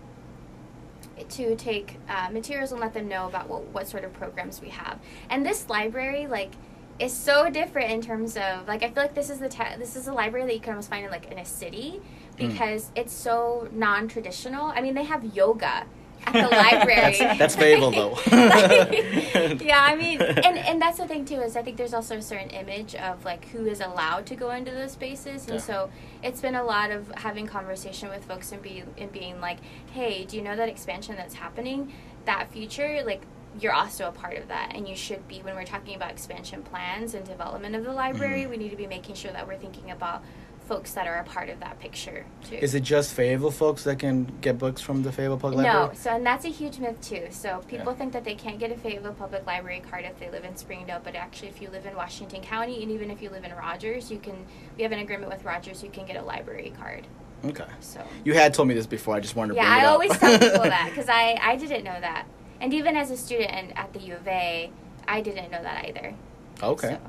[1.29, 4.69] to take uh, materials and let them know about what, what sort of programs we
[4.69, 4.99] have.
[5.29, 6.51] And this library, like,
[6.99, 9.95] is so different in terms of like I feel like this is the te- this
[9.95, 12.01] is a library that you can almost find in like in a city
[12.37, 12.51] Mm.
[12.51, 14.67] because it's so non traditional.
[14.67, 15.85] I mean, they have yoga
[16.27, 17.17] at the library.
[17.17, 17.55] That's- that's
[17.91, 18.11] though.
[18.31, 22.17] Like, yeah, I mean, and and that's the thing too is I think there's also
[22.17, 25.61] a certain image of like who is allowed to go into those spaces, and Yeah.
[25.61, 25.89] so
[26.23, 29.57] it's been a lot of having conversation with folks and be and being like,
[29.91, 31.91] hey, do you know that expansion that's happening?
[32.25, 33.21] That future, like
[33.59, 36.61] you're also a part of that, and you should be when we're talking about expansion
[36.61, 38.43] plans and development of the library.
[38.43, 38.49] Mhm.
[38.51, 40.23] We need to be making sure that we're thinking about
[40.67, 42.55] folks that are a part of that picture too.
[42.55, 45.87] Is it just Fayetteville folks that can get books from the Fayetteville Public Library?
[45.87, 47.27] No, so and that's a huge myth too.
[47.31, 47.97] So people Yeah.
[47.97, 50.99] think that they can't get a Fayetteville Public Library card if they live in Springdale,
[51.03, 54.11] but actually, if you live in Washington County and even if you live in Rogers,
[54.11, 54.45] you can.
[54.77, 55.81] We have an agreement with Rogers.
[55.83, 57.07] You can get a library card.
[57.45, 57.65] Okay.
[57.79, 59.15] So You had told me this before.
[59.15, 59.93] I just wanted to yeah, bring it I up.
[59.93, 62.25] always tell people that because I I didn't know that,
[62.59, 64.71] and even as a student and at the U of A,
[65.07, 66.13] I didn't know that either.
[66.61, 66.89] Okay.
[66.89, 66.99] So,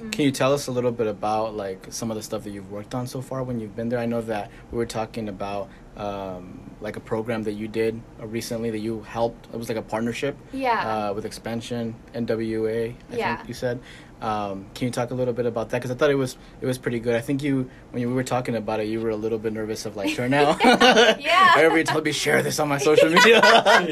[0.00, 0.12] mhm.
[0.12, 2.70] Can you tell us a little bit about like some of the stuff that you've
[2.70, 3.98] worked on so far when you've been there?
[3.98, 8.26] I know that we were talking about um, like a program that you did uh,
[8.26, 9.46] recently that you helped.
[9.52, 11.08] It was like a partnership Yeah.
[11.10, 12.94] uh, with Expansion NWA.
[13.12, 13.36] I Yeah.
[13.36, 13.78] think you said.
[14.22, 15.78] Um, can you talk a little bit about that?
[15.78, 17.16] Because I thought it was it was pretty good.
[17.16, 19.52] I think you when you, we were talking about it, you were a little bit
[19.52, 20.64] nervous of like turnout.
[20.64, 21.54] Yeah.
[21.56, 23.40] Everybody told me share this on my social media.
[23.42, 23.88] but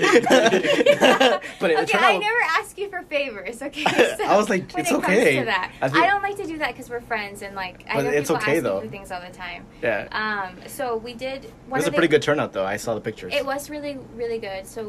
[1.71, 3.61] it okay, I out- never ask you for favors.
[3.61, 5.41] Okay, so I was like, when it's it comes okay.
[5.41, 8.03] To that, I I, don't like to do that because we're friends and like I
[8.03, 8.81] know it's people okay, ask though.
[8.81, 9.67] me for things all the time.
[9.83, 10.07] Yeah.
[10.13, 11.47] Um, so we did.
[11.47, 12.65] it was a pretty good turnout though.
[12.65, 13.35] I saw the pictures.
[13.35, 14.67] It was really, really good.
[14.67, 14.85] So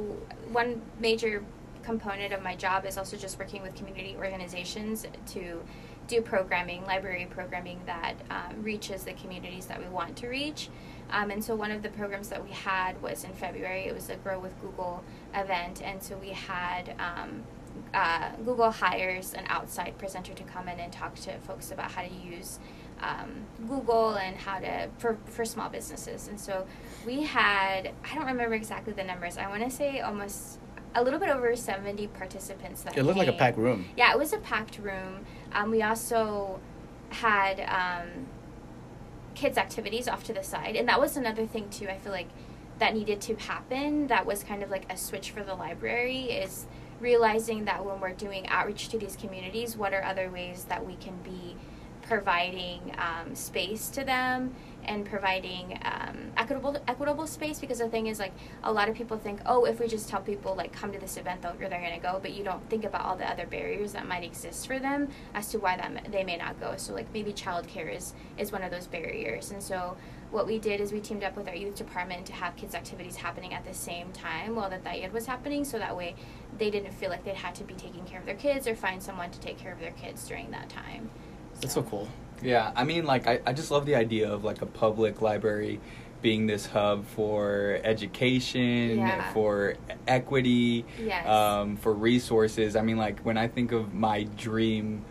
[0.52, 1.44] one major
[1.84, 5.62] component of my job is also just working with community organizations to
[6.08, 10.70] do programming, library programming that um, reaches the communities that we want to reach.
[11.12, 13.86] Um, and so one of the programs that we had was in February.
[13.86, 15.04] It was a Grow with Google
[15.36, 17.44] event, and so we had um,
[17.94, 22.02] uh, Google hires an outside presenter to come in and talk to folks about how
[22.02, 22.60] to use
[23.02, 26.28] um, Google and how to for for small businesses.
[26.28, 26.66] And so
[27.06, 29.38] we had I don't remember exactly the numbers.
[29.38, 30.60] I want to say almost
[30.96, 33.86] a little bit over seventy participants that It looked like a packed room.
[33.96, 35.26] Yeah, it was a packed room.
[35.54, 36.60] Um, we also
[37.10, 38.28] had um,
[39.36, 41.88] kids' activities off to the side, and that was another thing too.
[41.88, 42.30] I feel like
[42.80, 44.08] that needed to happen.
[44.08, 46.66] That was kind of like a switch for the library is
[47.00, 50.96] realizing that when we're doing outreach to these communities, what are other ways that we
[50.96, 51.56] can be
[52.02, 54.56] providing um, space to them
[54.86, 59.18] and providing um, equitable equitable space because the thing is like a lot of people
[59.18, 61.94] think oh if we just tell people like come to this event they'll, they're going
[61.94, 64.80] to go but you don't think about all the other barriers that might exist for
[64.80, 66.74] them as to why that they may not go.
[66.78, 69.52] So like maybe childcare is is one of those barriers.
[69.52, 69.98] And so
[70.32, 73.18] what we did is we teamed up with our youth department to have kids activities
[73.18, 76.16] happening at the same time while the Thayed was happening so that way
[76.58, 79.04] they didn't feel like they had to be taking care of their kids or find
[79.04, 81.10] someone to take care of their kids during that time.
[81.60, 82.08] That's so cool.
[82.42, 85.80] Yeah, I mean, like, I, I just love the idea of like a public library
[86.22, 89.32] being this hub for education, Yeah.
[89.34, 89.76] for
[90.08, 91.26] equity, Yes.
[91.28, 92.76] um, for resources.
[92.76, 95.04] I mean, like, when I think of my dream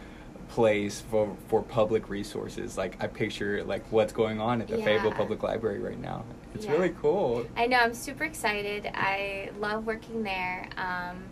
[0.49, 5.11] place for for public resources, like, I picture like what's going on at the Fayetteville
[5.11, 5.17] Yeah.
[5.17, 6.25] Public Library right now.
[6.55, 6.73] It's Yeah.
[6.73, 7.47] really cool.
[7.57, 8.91] I know, I'm super excited.
[8.95, 10.69] I love working there.
[10.77, 11.23] Um,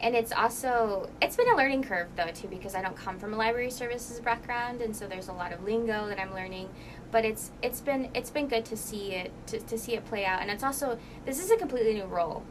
[0.00, 3.32] and it's also it's been a learning curve though too because I don't come from
[3.32, 6.68] a library services background and so there's a lot of lingo that I'm learning.
[7.10, 10.24] But it's it's been it's been good to see it to, to see it play
[10.24, 12.42] out and it's also this is a completely new role.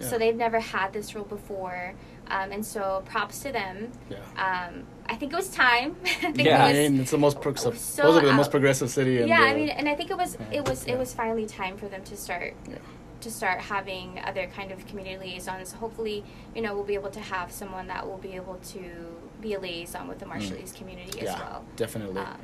[0.00, 0.08] Yeah.
[0.08, 1.94] So they've never had this role before.
[2.28, 3.92] Um, and so props to them.
[4.08, 4.18] Yeah.
[4.36, 5.96] Um, I think it was time.
[6.04, 6.64] I think it Yeah.
[6.64, 9.20] I mean, it's the most pro- so supposedly the most progressive city.
[9.20, 10.94] In yeah, the, I mean, and I think it was it was Yeah.
[10.94, 12.54] it was finally time for them to start.
[13.22, 15.72] To start having other kind of community liaisons.
[15.72, 18.80] Hopefully, you know, we'll be able to have someone that will be able to
[19.40, 21.38] be a liaison with the Marshallese community as Mm.
[21.38, 21.64] well.
[21.76, 22.20] definitely.
[22.20, 22.36] Um,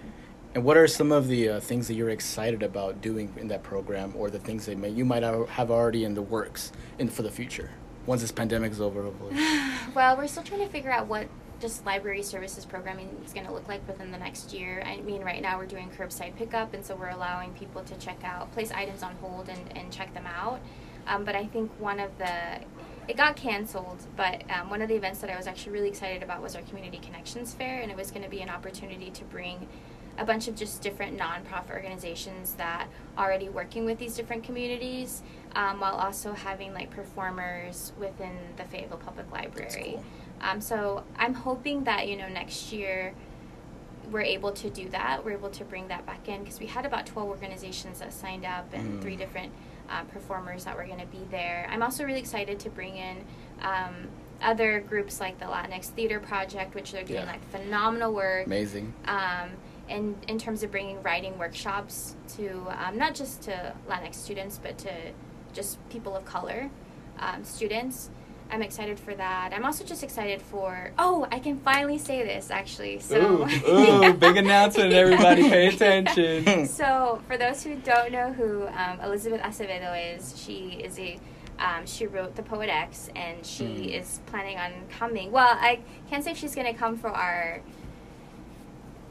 [0.55, 3.63] And what are some of the uh, things that you're excited about doing in that
[3.63, 7.23] program, or the things that may, you might have already in the works in for
[7.23, 7.71] the future
[8.07, 9.03] once this pandemic is over?
[9.03, 9.35] Hopefully.
[9.95, 11.29] Well, we're still trying to figure out what
[11.61, 14.83] just library services programming is going to look like within the next year.
[14.87, 18.23] I mean, right now we're doing curbside pickup, and so we're allowing people to check
[18.23, 20.61] out, place items on hold, and, and check them out.
[21.07, 22.61] Um, but I think one of the,
[23.09, 26.23] it got canceled, but um, one of the events that I was actually really excited
[26.23, 29.25] about was our Community Connections Fair, and it was going to be an opportunity to
[29.25, 29.67] bring
[30.19, 35.23] a bunch of just different nonprofit organizations that are already working with these different communities,
[35.55, 39.93] um, while also having like performers within the Fayetteville Public Library.
[39.95, 40.05] cool.
[40.41, 43.15] Um, so I'm hoping that you know next year
[44.11, 45.25] we're able to do that.
[45.25, 48.45] We're able to bring that back in because we had about 12 organizations that signed
[48.47, 49.03] up and Mm.
[49.03, 49.53] three different
[49.91, 51.67] uh, performers that were going to be there.
[51.71, 53.25] I'm also really excited to bring in
[53.61, 54.09] um,
[54.41, 57.33] other groups like the Latinx Theater Project, which they're doing Yeah.
[57.33, 58.95] like phenomenal work Amazing.
[59.07, 59.51] um,
[59.89, 64.79] and in terms of bringing writing workshops to um, not just to Latinx students, but
[64.79, 64.91] to
[65.53, 66.71] just people of color
[67.19, 68.11] um, students.
[68.51, 69.53] I'm excited for that.
[69.55, 70.93] I'm also just excited for.
[70.99, 72.99] Oh, I can finally say this actually.
[73.01, 73.69] So, Ooh,
[74.09, 76.67] ooh, big announcement, everybody, pay attention.
[76.67, 81.19] so, for those who don't know who um, Elizabeth Acevedo is, she is a
[81.59, 84.01] um, she wrote the Poet X, and she Mm.
[84.01, 85.33] is planning on coming.
[85.33, 87.61] Well, I can't say if she's going to come for our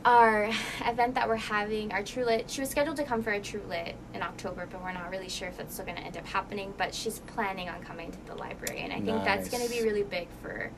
[0.08, 0.50] our
[0.86, 2.50] event that we're having, our True Lit.
[2.50, 5.28] She was scheduled to come for a True Lit in October, but we're not really
[5.28, 6.74] sure if that's still going to end up happening.
[6.78, 9.84] But she's planning on coming to the library, and I think that's going to be
[9.84, 10.72] really big for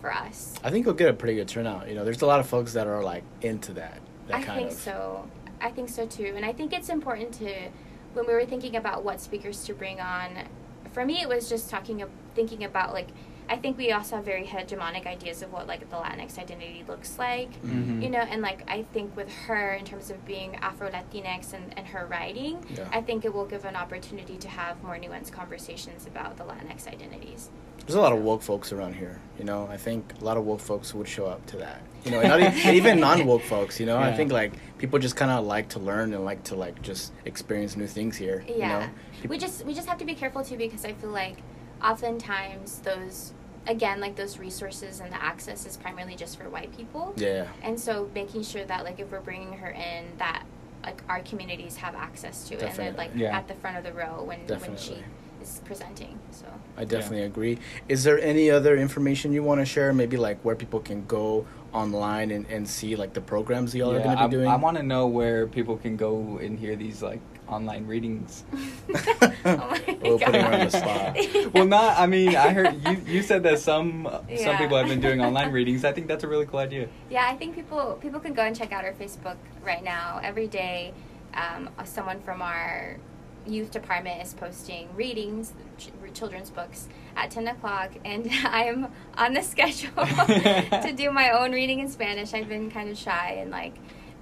[0.00, 0.54] for us.
[0.64, 1.88] I think you'll get a pretty good turnout.
[1.88, 4.00] You know, there's a lot of folks that are like into that.
[4.28, 4.78] That I kind think of.
[4.78, 5.28] so.
[5.60, 6.32] I think so too.
[6.34, 7.68] And I think it's important to,
[8.14, 10.30] when we were thinking about what speakers to bring on,
[10.92, 13.08] for me it was just talking, of, thinking about like,
[13.52, 17.18] I think we also have very hegemonic ideas of what like the Latinx identity looks
[17.18, 17.98] like, Mm-hmm.
[17.98, 18.02] Mhm.
[18.02, 21.66] you know, and like I think with her in terms of being Afro Latinx and,
[21.76, 22.88] and her writing, Yeah.
[22.90, 26.86] I think it will give an opportunity to have more nuanced conversations about the Latinx
[26.88, 27.50] identities.
[27.80, 29.20] There's a lot of woke folks around here.
[29.38, 31.82] You know, I think a lot of woke folks would show up to that.
[32.06, 33.78] You know, and not even, even non-woke folks.
[33.78, 36.54] You know, I think like people just kind of like to learn and like to
[36.54, 38.44] like just experience new things here.
[38.48, 38.54] Yeah.
[38.54, 39.28] You know?
[39.28, 41.36] we just we just have to be careful too because I feel like
[41.84, 43.34] oftentimes those
[43.66, 47.14] again like those resources and the access is primarily just for white people.
[47.16, 47.46] Yeah.
[47.62, 50.44] And so making sure that like if we're bringing her in that
[50.82, 53.36] like our communities have access to it and they're like Yeah.
[53.36, 54.96] at the front of the row when when she
[55.40, 56.18] is presenting.
[56.32, 56.46] So
[56.76, 57.58] I definitely agree.
[57.88, 59.92] Is there any other information you want to share?
[59.92, 64.02] Maybe like where people can go online and, and see like the programs y'all are
[64.02, 64.48] going to I, be doing?
[64.48, 68.44] I want to know where people can go and hear these like online readings.
[68.52, 68.58] oh
[69.44, 70.72] my We'll put her on the God.
[71.32, 71.54] spot.
[71.54, 71.98] well, not.
[71.98, 73.02] I mean, I heard you.
[73.06, 75.84] You said that some some people have been doing online readings.
[75.84, 76.88] I think that's a really cool idea.
[77.10, 80.20] Yeah, I think people people can go and check out our Facebook right now.
[80.22, 80.94] Every day,
[81.34, 82.98] um, someone from our
[83.44, 89.34] youth department is posting readings, ch- children's books at ten o'clock, and I am on
[89.34, 92.34] the schedule to do my own reading in Spanish.
[92.34, 93.74] I've been kind of shy and like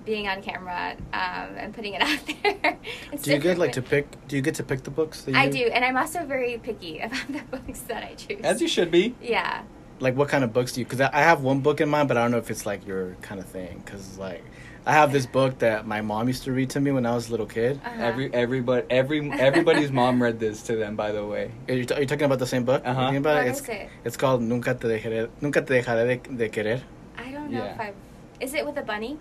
[0.05, 2.19] being on camera um, and putting it out
[2.63, 2.79] there.
[3.23, 4.07] Do you get like to pick?
[4.29, 5.23] Do you get to pick the books?
[5.23, 8.41] That you I do, and I'm also very picky about the books that I choose.
[8.43, 9.15] As you should be.
[9.21, 9.63] Yeah.
[10.01, 10.87] Like what kind of books do you?
[10.87, 12.87] Because I I have one book in mind, but I don't know if it's like
[12.87, 13.83] your kind of thing.
[13.85, 14.43] Because like
[14.87, 17.29] I have this book that my mom used to read to me when I was
[17.29, 17.79] a little kid.
[17.85, 18.03] Uh-huh.
[18.03, 20.97] Every everybody every everybody's mom read this to them.
[20.97, 21.51] By the way.
[21.69, 22.81] Are you, t- are you talking about the same book?
[22.83, 22.99] Uh-huh.
[22.99, 23.51] Thinking about What it?
[23.51, 23.89] is It's, it?
[24.07, 26.81] it's called Nunca te dejaré, Nunca te dejaré de, de querer.
[27.19, 27.75] I don't know Yeah.
[27.75, 27.95] if I've.
[28.41, 29.19] Is it with a bunny?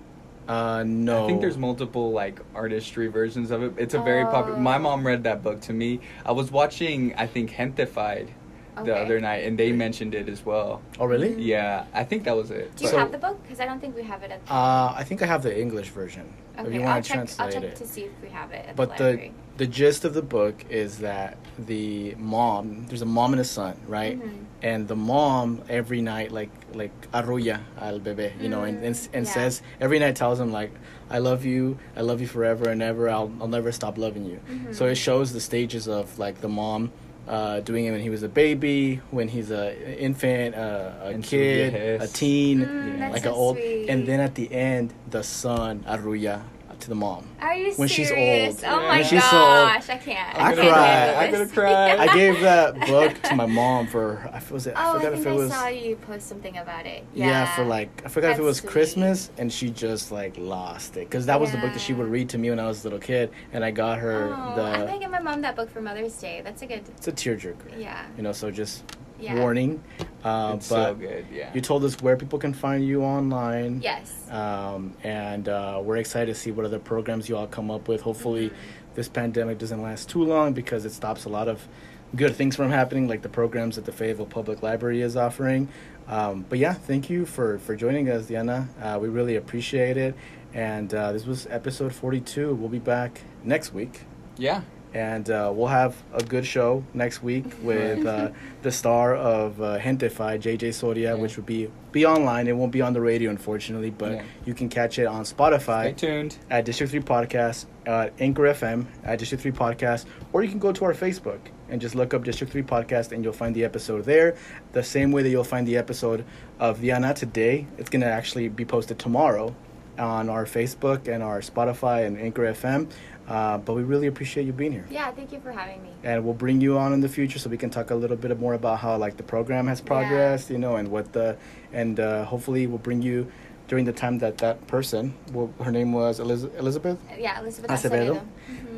[0.49, 1.23] Uh, no.
[1.25, 3.73] I think there's multiple like artistry versions of it.
[3.77, 4.57] It's a very popular.
[4.57, 4.79] My Oh.
[4.79, 5.99] mom read that book to me.
[6.25, 8.29] I was watching I think Gentefied
[8.75, 8.91] the Okay.
[9.03, 10.81] other night, and they mentioned it as well.
[10.99, 11.33] Oh really?
[11.41, 12.75] Yeah, I think that was it.
[12.75, 13.41] Do you So- have the book?
[13.43, 14.53] Because I don't think we have it at the.
[14.53, 16.25] Uh, I think I have the English version.
[16.57, 17.29] if okay, you I'll want to check.
[17.39, 17.75] I'll check it.
[17.77, 20.55] to see if we have it at but the the the gist of the book
[20.69, 24.43] is that the mom there's a mom and a son right Mhm.
[24.61, 29.25] and the mom every night like like arrulla al bebé you know and and, and
[29.25, 29.31] yeah.
[29.31, 30.71] says every night tells him like
[31.09, 34.39] i love you i love you forever and ever i'll, I'll never stop loving you
[34.49, 34.75] Mhm.
[34.75, 36.91] so it shows the stages of like the mom
[37.29, 39.71] uh, doing it when he was a baby, when he's a
[40.01, 43.87] infant, uh, a En su kid, a teen, Mm, that's like so an old, sweet.
[43.89, 46.41] and then at the end, the son arrulla
[46.81, 47.25] to the mom.
[47.41, 48.63] Are you when she's old.
[48.65, 49.67] Oh my When she's so old.
[49.67, 50.35] gosh, I can't.
[50.35, 51.09] I can't cried.
[51.15, 51.97] I'm gonna cry.
[51.97, 55.11] I gave that book to my mom for I was it, I Oh, I forgot
[55.13, 57.03] think if it was I saw you post something about it.
[57.13, 57.27] yeah.
[57.27, 58.71] Yeah, for like I forgot if it was sweet.
[58.71, 62.07] Christmas and she just like lost it because that was the book that she would
[62.07, 64.55] read to me when I was a little kid and I got her Oh, I'm
[64.55, 66.41] gonna the get my mom that book for Mother's Day.
[66.43, 66.83] That's a good.
[66.97, 68.05] it's a tearjerker Yeah.
[68.17, 68.83] you know so just
[69.19, 69.35] Yeah.
[69.35, 69.83] warning
[70.23, 71.25] Uh, it's but so good.
[71.31, 71.51] Yeah.
[71.53, 73.81] You told us where people can find you online.
[73.81, 74.13] Yes.
[74.31, 78.01] Um, and uh, we're excited to see what other programs you all come up with.
[78.01, 78.51] Hopefully,
[78.95, 81.67] this pandemic doesn't last too long because it stops a lot of
[82.15, 85.69] good things from happening, like the programs that the Fayetteville Public Library is offering.
[86.07, 88.67] Um, but yeah, thank you for, for joining us, Diana.
[88.81, 90.15] Uh, we really appreciate it.
[90.53, 92.55] And uh, this was episode 42.
[92.55, 94.01] We'll be back next week.
[94.37, 94.61] yeah.
[94.93, 98.31] And uh, we'll have a good show next week with uh,
[98.63, 101.21] the star of uh, Gentefied, JJ Soria, Yeah.
[101.21, 102.47] which would be be online.
[102.47, 104.23] It won't be on the radio, unfortunately, but Yeah.
[104.45, 106.37] you can catch it on Spotify Stay tuned.
[106.49, 110.71] at District 3 Podcast, uh, Anchor FM at District 3 Podcast, or you can go
[110.71, 114.05] to our Facebook and just look up District 3 Podcast and you'll find the episode
[114.05, 114.35] there.
[114.73, 116.25] The same way that you'll find the episode
[116.59, 119.55] of Diana today, it's going to actually be posted tomorrow
[119.97, 122.87] on our Facebook and our Spotify and Anchor FM.
[123.29, 124.85] Uh, but we really appreciate you being here.
[124.89, 125.89] Yeah, thank you for having me.
[126.03, 128.37] And we'll bring you on in the future so we can talk a little bit
[128.39, 131.37] more about how like the program has progressed, you know, and what the
[131.71, 133.31] and uh, hopefully we'll bring you
[133.67, 138.15] during the time that that person, well, her name was Eliz- Elizabeth, Yeah, Elizabeth Acevedo,
[138.15, 138.21] Acevedo.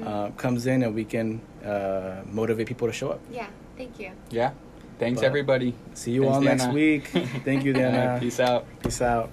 [0.03, 0.07] Mhm.
[0.07, 3.21] uh, comes in and we can uh, motivate people to show up.
[3.31, 3.47] yeah,
[3.77, 4.11] thank you.
[4.29, 4.51] Yeah.
[4.99, 5.73] Thanks But- everybody.
[5.93, 7.07] See you Thanks, all next week.
[7.45, 8.17] Thank you, Dana.
[8.19, 8.65] Peace out.
[8.83, 9.31] Peace out.